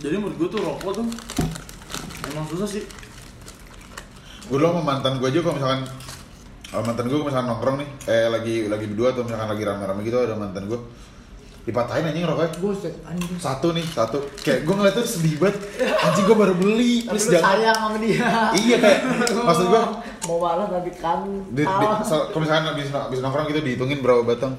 [0.00, 1.06] Jadi menurut gue tuh rokok tuh
[2.26, 2.82] emang susah sih.
[4.44, 5.82] Gue dulu sama mantan gue aja kalau misalkan
[6.72, 10.16] kalau mantan gue misalkan nongkrong nih eh lagi lagi berdua atau misalkan lagi rame-rame gitu
[10.16, 10.80] ada mantan gue
[11.62, 12.90] dipatahin anjing rokoknya.
[13.06, 13.38] Anjing.
[13.38, 14.18] satu nih satu.
[14.42, 15.62] Kayak gue ngeliat tuh sedih banget.
[15.78, 18.30] Anjing gue baru beli lu jangan sayang sama dia.
[18.58, 18.98] iya kayak
[19.46, 19.82] maksud gue
[20.26, 21.22] mau balas tapi kan
[21.54, 24.58] di, di, kalau misalkan habis, habis nongkrong gitu dihitungin berapa batang.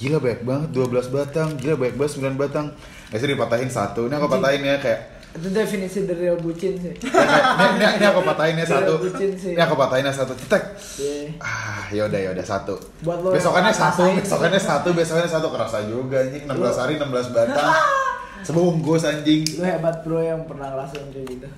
[0.00, 1.48] Gila banyak banget 12 batang.
[1.60, 2.66] Gila banyak banget 9 batang.
[3.12, 4.08] Biasanya dipatahin satu.
[4.08, 5.00] Ini aku patahin ya kayak
[5.34, 6.94] Itu definisi dari real bucin sih.
[6.94, 9.02] ini, ini, ini aku patahin ya satu.
[9.02, 9.52] Bucin sih.
[9.58, 10.30] ini aku patahin ya satu.
[10.38, 10.62] Cetek.
[11.02, 11.34] Iya.
[11.42, 12.78] ah yaudah yaudah satu.
[13.02, 15.46] Buat lo besokannya satu besokannya satu besokannya satu.
[15.50, 16.46] Kerasa juga anjing.
[16.46, 17.66] 16 hari 16 batang
[18.46, 19.42] sebungkus anjing.
[19.58, 21.48] Lu hebat bro yang pernah ngerasain kayak gitu.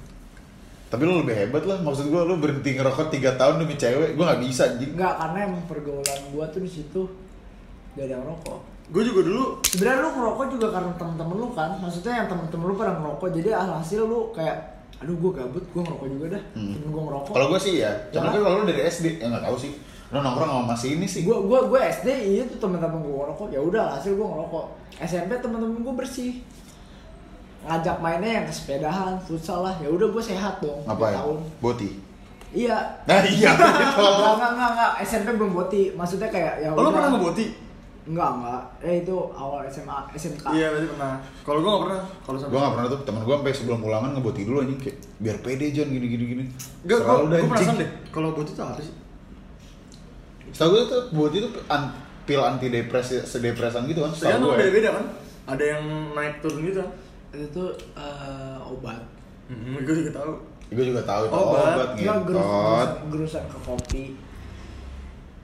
[0.87, 1.77] tapi lu lebih hebat lah.
[1.85, 4.97] Maksud gua lu berhenti ngerokok 3 tahun demi cewek gua nggak bisa anjing.
[4.97, 7.03] Enggak, karena emang pergaulan gua tuh di situ
[7.93, 8.61] gak ada yang rokok.
[8.87, 11.71] Gue juga dulu Sebenarnya lu ngerokok juga karena temen-temen lu kan.
[11.77, 13.29] Maksudnya yang temen-temen lu pada ngerokok.
[13.31, 14.57] Jadi alhasil lu kayak
[14.97, 16.43] aduh gua gabut, gua ngerokok juga dah.
[16.55, 17.33] Temen gua ngerokok.
[17.35, 18.33] kalau gua sih ya cuman Ya.
[18.33, 19.73] kan kalau lu dari SD ya nggak tahu sih
[20.07, 23.49] lu nongkrong sama masih ini sih gua gua gua SD iya tuh temen-temen gua ngerokok.
[23.51, 24.65] Ya udah hasil gua ngerokok.
[25.03, 26.41] SMP temen-temen gua bersih.
[27.67, 29.75] Ngajak mainnya yang kesepedahan, futsal lah.
[29.83, 30.79] Ya udah gua sehat dong.
[30.79, 31.39] tiga ngapain Tahun.
[31.59, 31.91] boti
[32.55, 32.79] Iya.
[33.05, 34.93] nah iya Enggak, enggak, enggak, enggak.
[35.03, 35.83] SMP belum boti.
[35.93, 36.95] Maksudnya kayak ya oh, lo udah.
[36.95, 37.47] pernah ngeboti
[38.07, 38.63] Enggak, enggak.
[38.81, 40.45] Eh itu awal SMA, SMK.
[40.53, 43.37] iya berarti pernah kalau gue nggak pernah kalau sama Gua gak pernah tuh, temen gua
[43.37, 46.45] sampai sebelum ulangan ngeboti dulu anjing kayak biar pede John gini gini gini.
[46.83, 47.51] Gak, gue Selalu dah, gue anjing.
[47.51, 48.95] penasaran deh kalau boti itu apa sih
[50.49, 51.83] Setahu gue tuh boti itu an,
[52.23, 54.11] pil anti depresi sedepresan gitu kan.
[54.11, 54.55] Soalnya Setahu tuh gue.
[54.55, 54.61] ya.
[54.63, 55.05] beda-beda kan
[55.47, 55.83] ada yang
[56.13, 56.83] naik turun gitu
[57.29, 59.03] Itu tuh eh, obat.
[59.47, 60.33] hmm, gue juga tahu
[60.69, 61.63] Gue juga tahu itu Obat.
[61.69, 62.63] obat, Enggak gerus, ngentot.
[62.65, 64.05] gerusan, gerusan ke kopi.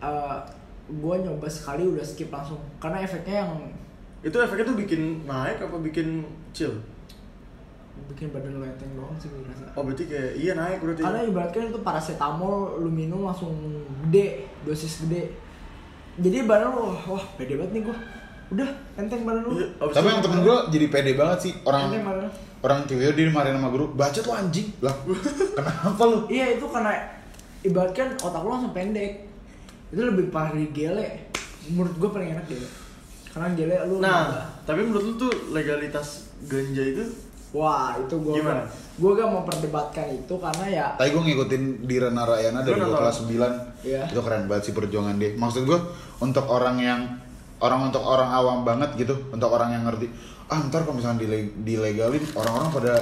[0.00, 0.36] Eh
[1.00, 3.52] gua nyoba sekali udah skip langsung karena efeknya yang
[4.20, 6.20] itu efeknya tuh bikin naik apa bikin
[6.52, 6.74] chill
[8.08, 9.68] bikin badan lo enteng doang sih gue rasa.
[9.76, 13.52] oh berarti kayak iya naik berarti Karena ibaratkan itu paracetamol lu minum langsung
[14.08, 15.28] gede, dosis gede.
[16.18, 17.96] Jadi badan lu wah, pede banget nih gua.
[18.52, 19.50] Udah, enteng badan lu.
[19.56, 22.30] Iya, Tapi yang temen gua jadi pede banget sih orang Enteng badan lu.
[22.62, 24.96] orang cewek dia dimarahin sama guru bacot lu anjing lah
[25.56, 26.92] kenapa lu Iya itu karena
[27.60, 29.12] ibaratkan otak lu langsung pendek
[29.92, 31.28] itu lebih parah dari gele.
[31.68, 32.68] Menurut gue paling enak gele.
[33.28, 34.32] Karena gele lu Nah,
[34.62, 37.04] tapi menurut lu tuh legalitas ganja itu
[37.50, 38.64] wah itu gue Gimana?
[38.92, 42.98] gue gak mau perdebatkan itu karena ya Tadi gue ngikutin Dira Narayana dari Lu gue
[42.98, 44.02] kelas 9 Iya.
[44.06, 45.32] Itu keren banget sih perjuangan dia.
[45.34, 45.78] Maksud gue
[46.18, 47.00] untuk orang yang
[47.58, 49.14] Orang untuk orang awam banget gitu.
[49.28, 50.10] Untuk orang yang ngerti
[50.46, 52.94] Ah ntar kalau misalnya dile- dilegalin Orang-orang pada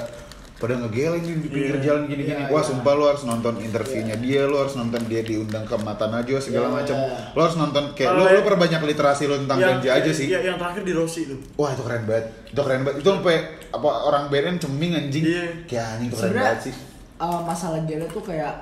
[0.60, 1.82] pada ngegeleng di pinggir Iya.
[1.82, 2.68] jalan gini-gini Iya, Wah iya.
[2.68, 6.68] sumpah lu harus nonton interviewnya dia Lu harus nonton dia diundang ke Mata Najwa segala
[6.68, 6.76] Iya.
[6.76, 6.96] macam
[7.32, 10.38] Lu harus nonton Kayak lu, lu perbanyak literasi lu tentang yang, ganja aja sih ya,
[10.38, 11.40] yang terakhir di Rossi tuh.
[11.56, 13.36] Wah itu keren banget Itu keren banget Itu sampai
[13.72, 15.44] apa orang BNN ceming anjing Iya.
[15.64, 16.74] Kayak anjing itu keren banget sih
[17.16, 18.54] uh, masalah gele tuh kayak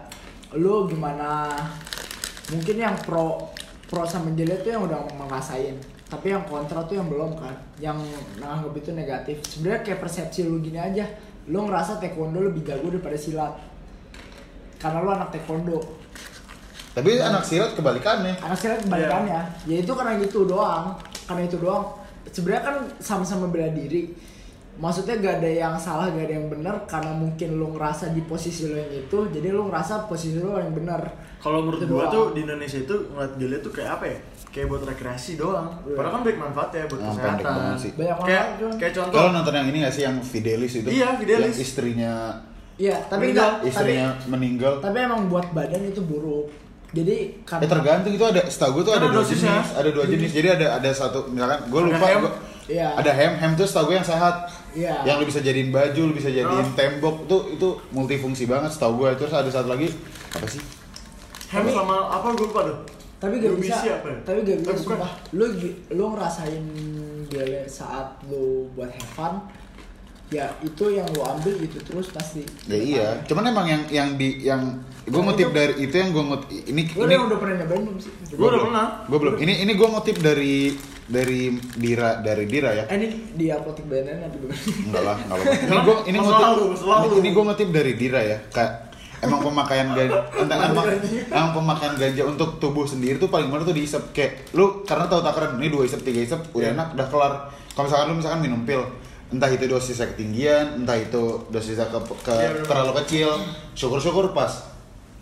[0.55, 1.51] lu gimana
[2.49, 3.53] mungkin yang pro
[3.87, 5.77] pro sama gele tuh yang udah ngerasain
[6.09, 8.01] tapi yang kontra tuh yang belum kan yang
[8.41, 11.05] nganggap itu negatif sebenarnya kayak persepsi lu gini aja
[11.49, 13.57] lu ngerasa taekwondo lebih jago daripada silat.
[14.77, 15.81] Karena lu anak taekwondo.
[16.93, 18.37] Tapi anak silat kebalikannya.
[18.43, 19.41] Anak silat kebalikannya.
[19.65, 20.99] Ya itu karena gitu doang.
[21.25, 21.95] Karena itu doang.
[22.29, 24.13] Sebenarnya kan sama-sama bela diri.
[24.79, 26.87] Maksudnya gak ada yang salah gak ada yang benar.
[26.87, 30.71] Karena mungkin lu ngerasa di posisi lu yang itu jadi lu ngerasa posisi lu yang
[30.71, 31.03] benar.
[31.39, 32.15] Kalau menurut Itu gua doang.
[32.15, 34.19] tuh di Indonesia itu ngeliat gele tuh kayak apa ya?
[34.59, 35.71] Kayak buat rekreasi doang.
[35.81, 35.95] Iya.
[35.95, 37.31] Padahal kan baik manfaatnya buat Emang kesehatan.
[37.33, 37.91] pendek banget sih.
[37.95, 38.45] banyak Kayak
[38.75, 39.15] kayak contoh.
[39.15, 40.89] Kalau nonton yang ini gak sih yang Fidelis itu?
[40.89, 41.55] Iya, Fidelis.
[41.55, 42.13] Yang istrinya
[42.77, 44.79] iya tapi enggak tapi istrinya meninggal.
[44.79, 46.47] tapi emang buat badan itu buruk
[46.89, 49.51] jadi karena Eh tergantung itu ada setahu gue tuh ada dua dosisnya.
[49.53, 50.31] jenis, ada dua jenis.
[50.33, 52.21] Jadi ada ada satu misalkan gue Ada lupa hem.
[52.21, 52.37] gua-
[52.67, 52.89] Iya.
[52.95, 54.35] Ada hem, hem tuh setahu gue yang sehat.
[54.73, 54.95] Iya.
[55.03, 56.75] Yang lu bisa jadiin baju, lu bisa jadiin Oh.
[56.75, 59.11] tembok tuh itu multifungsi banget setahu gue.
[59.17, 59.91] Terus ada satu lagi
[60.31, 60.63] apa sih?
[61.49, 62.79] Hem Tapi- sama apa gua lupa tuh.
[63.19, 64.19] Tapi gak bisa apa ya?
[64.23, 65.47] tapi gak bisa sumpah lu
[65.91, 66.65] lu ngerasain
[67.27, 69.35] gele saat lu buat have fun
[70.29, 73.07] ya itu yang lu ambil gitu terus pasti Ya iya.
[73.25, 74.61] Cuman emang yang yang di yang
[75.03, 78.13] gue ngutip dari itu yang gue ngutip ini lu ini udah pernah nyobain belum sih
[78.37, 78.87] Gua udah pernah.
[79.09, 79.35] Gue belum.
[79.41, 80.77] Ini ini gue ngutip dari
[81.09, 81.41] dari
[81.75, 82.85] Dira dari Dira ya.
[82.85, 86.45] eh ini di apotek BNN atau gimana Enggak lah, enggak apa Ini gua ini ngutip
[86.45, 87.15] lalu.
[87.17, 88.39] ini gua ngutip dari Dira ya.
[88.53, 88.73] Kayak
[89.21, 90.87] emang pemakaian ganja emang,
[91.27, 95.21] emang pemakaian ganja untuk tubuh sendiri tuh paling benar tuh diisep kayak lu karena tahu
[95.21, 96.75] takaran ini dua isep tiga isep udah Iya.
[96.75, 97.33] enak udah kelar.
[97.71, 98.83] Kalau misalkan lu misalkan minum pil
[99.29, 102.65] entah itu dosisnya ketinggian, entah itu dosisnya ke, ke bener.
[102.65, 103.29] terlalu kecil,
[103.73, 104.51] syukur-syukur pas.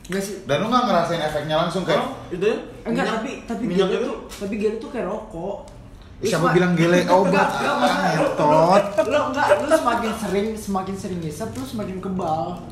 [0.07, 2.57] Enggak sih Dan lu nggak ngerasain efeknya langsung kayak Oh, itu ya?
[2.85, 5.59] enggak tapi tapi minyak gele itu tuh tapi gele tuh kayak rokok
[6.19, 7.49] siapa bilang gele obat?
[7.51, 7.97] Enggak, enggak,
[8.39, 12.63] Ah, lu enggak lu semakin sering semakin sering ngisep lu semakin kebal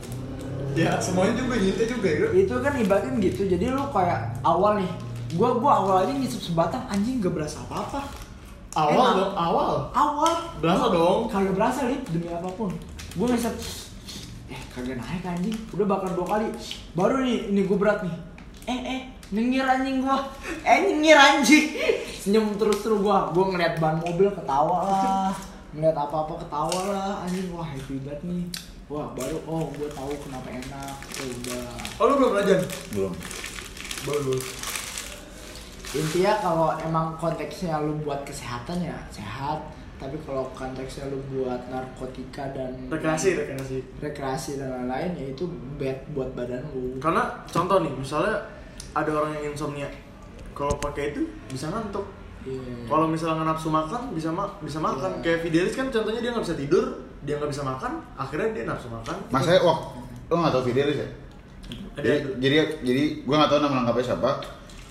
[0.74, 2.26] Ya, semuanya juga nyintai juga ya.
[2.34, 4.90] itu kan ibaratnya gitu jadi lu kayak awal nih
[5.38, 8.00] gua gua awal aja ngisep sebatang anjing gak berasa apa apa
[8.74, 9.14] Awal Enak.
[9.14, 9.70] dong, awal.
[9.94, 10.32] awal.
[10.58, 11.30] Berasa dong.
[11.30, 12.74] kagak berasa lip demi apa pun.
[13.14, 13.54] Gua ngisep
[14.50, 15.54] eh kagak naik anjing.
[15.70, 16.50] Udah bakal dua kali.
[16.98, 18.16] Baru nih ini gua berat nih.
[18.66, 19.00] Eh eh
[19.30, 20.26] nyengir anjing gua.
[20.66, 21.70] Eh nyengir anjing.
[22.26, 23.30] Senyum terus terus gua.
[23.30, 25.30] Gua ngeliat ban mobil ketawa lah.
[25.70, 27.54] Ngeliat apa apa ketawa lah anjing.
[27.54, 31.66] Wah happy banget nih wah baru oh gua tahu kenapa enak oh, udah
[31.98, 32.58] Oh, lu belum belajar?
[32.94, 33.12] Belum.
[34.06, 34.44] Bagus.
[35.94, 39.62] intinya kalau emang konteksnya lu buat kesehatan ya sehat
[39.94, 43.78] tapi kalau konteksnya lu buat narkotika dan Rekreasi, rekreasi.
[44.02, 45.46] rekreasi dan lain-lain ya itu
[45.78, 48.42] bad buat badan lu Karena contoh nih, misalnya
[48.90, 49.86] ada orang yang insomnia.
[50.50, 52.02] Kalau pakai itu bisa ngantuk.
[52.42, 52.90] Iya.
[52.90, 55.18] Kalau misalnya nafsu makan bisa ma bisa makan.
[55.18, 55.22] Iya.
[55.22, 56.84] Kayak Fidelis kan contohnya dia nggak bisa tidur,
[57.24, 59.16] dia nggak bisa makan, akhirnya dia nafsu makan.
[59.28, 59.92] Mas saya wah,
[60.28, 61.08] lu nggak tahu Fidelis ya?
[61.94, 62.30] Ada Jadi, itu.
[62.38, 64.30] jadi, jadi gue nggak tahu nama lengkapnya siapa.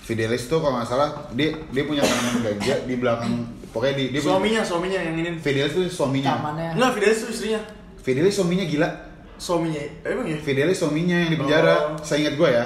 [0.04, 3.32] Fidelis tuh kalau nggak salah dia dia punya tanaman ganja di belakang
[3.72, 5.30] pokoknya di dia punya- suaminya, suaminya yang ini.
[5.40, 6.36] Fidelis tuh suaminya.
[6.36, 7.60] tamannya Enggak, Fidelis tuh istrinya.
[8.04, 8.88] Fidelis suaminya gila.
[9.34, 10.36] Suaminya, emang ya?
[10.38, 11.74] Fidelis suaminya yang di penjara.
[11.90, 11.98] Oh.
[12.00, 12.64] Saya ingat gue ya.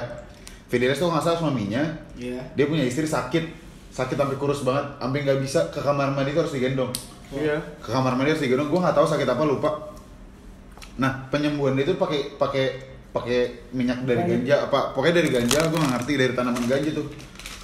[0.66, 1.82] Fidelis tuh nggak salah suaminya.
[2.18, 3.44] iya Dia punya istri sakit,
[3.88, 6.90] sakit sampai kurus banget, sampai nggak bisa ke kamar mandi tuh harus digendong.
[7.32, 7.56] Iya.
[7.80, 8.72] Ke kamar mandi harus digendong.
[8.72, 9.70] Gue nggak tahu sakit apa lupa.
[10.98, 12.64] Nah penyembuhan dia itu pakai pakai
[13.12, 14.96] pakai minyak dari ganja apa?
[14.96, 15.58] Pokoknya dari ganja.
[15.68, 17.06] Gue nggak ngerti dari tanaman ganja tuh.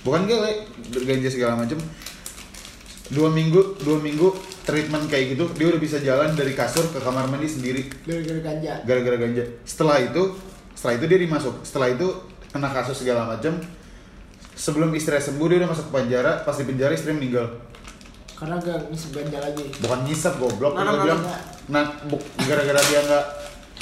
[0.04, 0.68] Bukan gele,
[1.08, 1.80] ganja segala macem.
[3.08, 4.32] Dua minggu, dua minggu
[4.64, 8.72] treatment kayak gitu, dia udah bisa jalan dari kasur ke kamar mandi sendiri gara-gara ganja
[8.84, 9.44] gara-gara ganja.
[9.64, 10.36] Setelah itu,
[10.72, 11.54] setelah itu dia dimasuk.
[11.64, 12.08] Setelah itu
[12.52, 13.60] kena kasus segala macam.
[14.56, 16.44] Sebelum istri sembuh dia udah masuk penjara.
[16.44, 17.48] Pas di penjara istri meninggal.
[18.44, 19.64] Karena gak ngisep ganja lagi.
[19.80, 20.76] Bukan ngisap goblok.
[20.76, 21.20] Nah, Nah, nah, bilang,
[21.72, 21.88] nah.
[22.44, 23.24] gara-gara dia nggak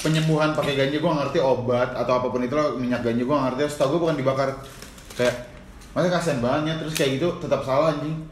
[0.07, 3.61] penyembuhan pakai ganja gue ngerti obat atau apa pun itu lah minyak ganja gue ngerti.
[3.67, 4.55] Setahu gue bukan dibakar.
[5.19, 5.51] Kayak
[5.91, 8.23] masa kasihan banget ya, terus kayak gitu tetap salah anjing.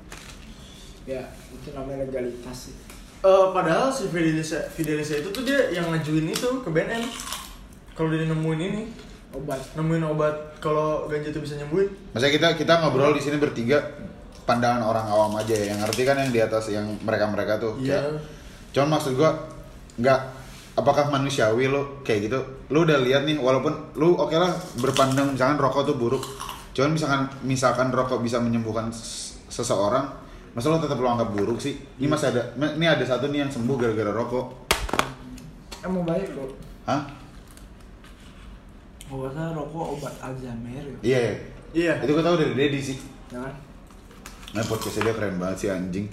[1.03, 2.75] Ya itu namanya legalitas sih.
[3.21, 7.05] Eh, padahal si Fidelis Fidelis itu tuh dia yang ngajuin itu ke BNN.
[7.99, 8.83] Kalau dia nemuin ini,
[9.35, 9.61] obat.
[9.75, 11.91] Nemuin obat kalau ganja itu bisa nyembuhin.
[12.15, 13.83] Maksudnya kita kita ngobrol di sini bertiga
[14.43, 15.73] pandangan orang awam aja ya.
[15.73, 17.75] Yang ngerti kan yang di atas yang mereka-mereka tuh.
[17.79, 18.01] Iya.
[18.01, 18.21] Kayak-
[18.71, 19.31] Cuman maksud gua
[19.97, 20.21] nggak
[20.73, 22.39] apakah manusiawi lo kayak gitu?
[22.69, 26.23] Lu udah lihat nih walaupun lu oke lah berpandang misalkan rokok tuh buruk.
[26.71, 28.89] Cuman misalkan misalkan rokok bisa menyembuhkan
[29.51, 30.07] seseorang,
[30.53, 31.75] masa lo tetap lo anggap buruk sih?
[31.99, 34.47] Ini masih ada ini ada satu nih yang sembuh gara-gara rokok.
[35.81, 36.51] emang baik kok
[36.85, 37.01] Hah?
[39.09, 41.21] obatnya rokok obat Alzheimer ya Iya.
[41.73, 41.93] iya.
[41.99, 42.99] Itu gua tahu dari Dedi sih.
[43.27, 43.51] jangan
[44.51, 46.07] Nah podcastnya dia keren banget sih anjing.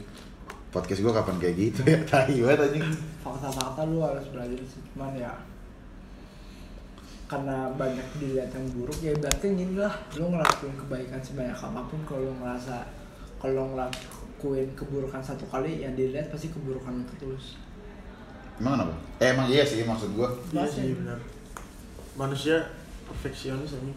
[0.69, 1.97] Podcast gue kapan kayak gitu ya?
[2.09, 2.85] Tai banget anjing.
[3.25, 5.33] Fakta-fakta lu harus belajar sih cuman ya
[7.27, 11.99] karena banyak dilihat yang buruk ya berarti gini lah lu ngelakuin kebaikan sebanyak apa pun
[12.07, 12.87] kalau lu ngerasa
[13.35, 17.45] kalau ngelakuin keburukan satu kali yang dilihat pasti keburukan itu terus.
[18.63, 18.95] Emang kenapa?
[19.19, 21.19] Eh emang iya sih maksud gue iya sih benar.
[22.15, 22.63] Manusia
[23.11, 23.91] perfeksionis ini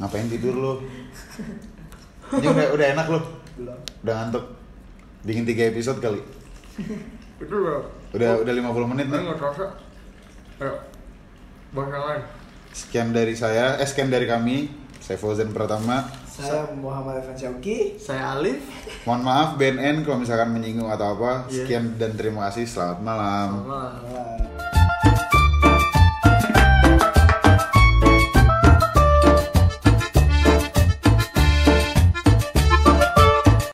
[0.00, 0.72] Ngapain tidur lu?
[2.32, 3.20] Ini udah, udah enak lu?
[4.00, 4.44] Udah ngantuk?
[5.22, 6.20] Bikin 3 episode kali?
[7.40, 7.80] itu loh
[8.12, 9.66] Udah udah 50 menit nih nggak terasa
[10.60, 10.74] ayo
[11.72, 12.22] bahas yang lain
[12.70, 14.70] Sekian dari saya, eh sekian dari kami
[15.02, 18.60] Saya Fauzan Pratama saya Muhammad Evan Syauki saya Alif
[19.08, 21.64] Mohon maaf BNN kalau misalkan menyinggung atau apa Iya.
[21.64, 24.79] Sekian dan terima kasih, selamat malam sama Malam.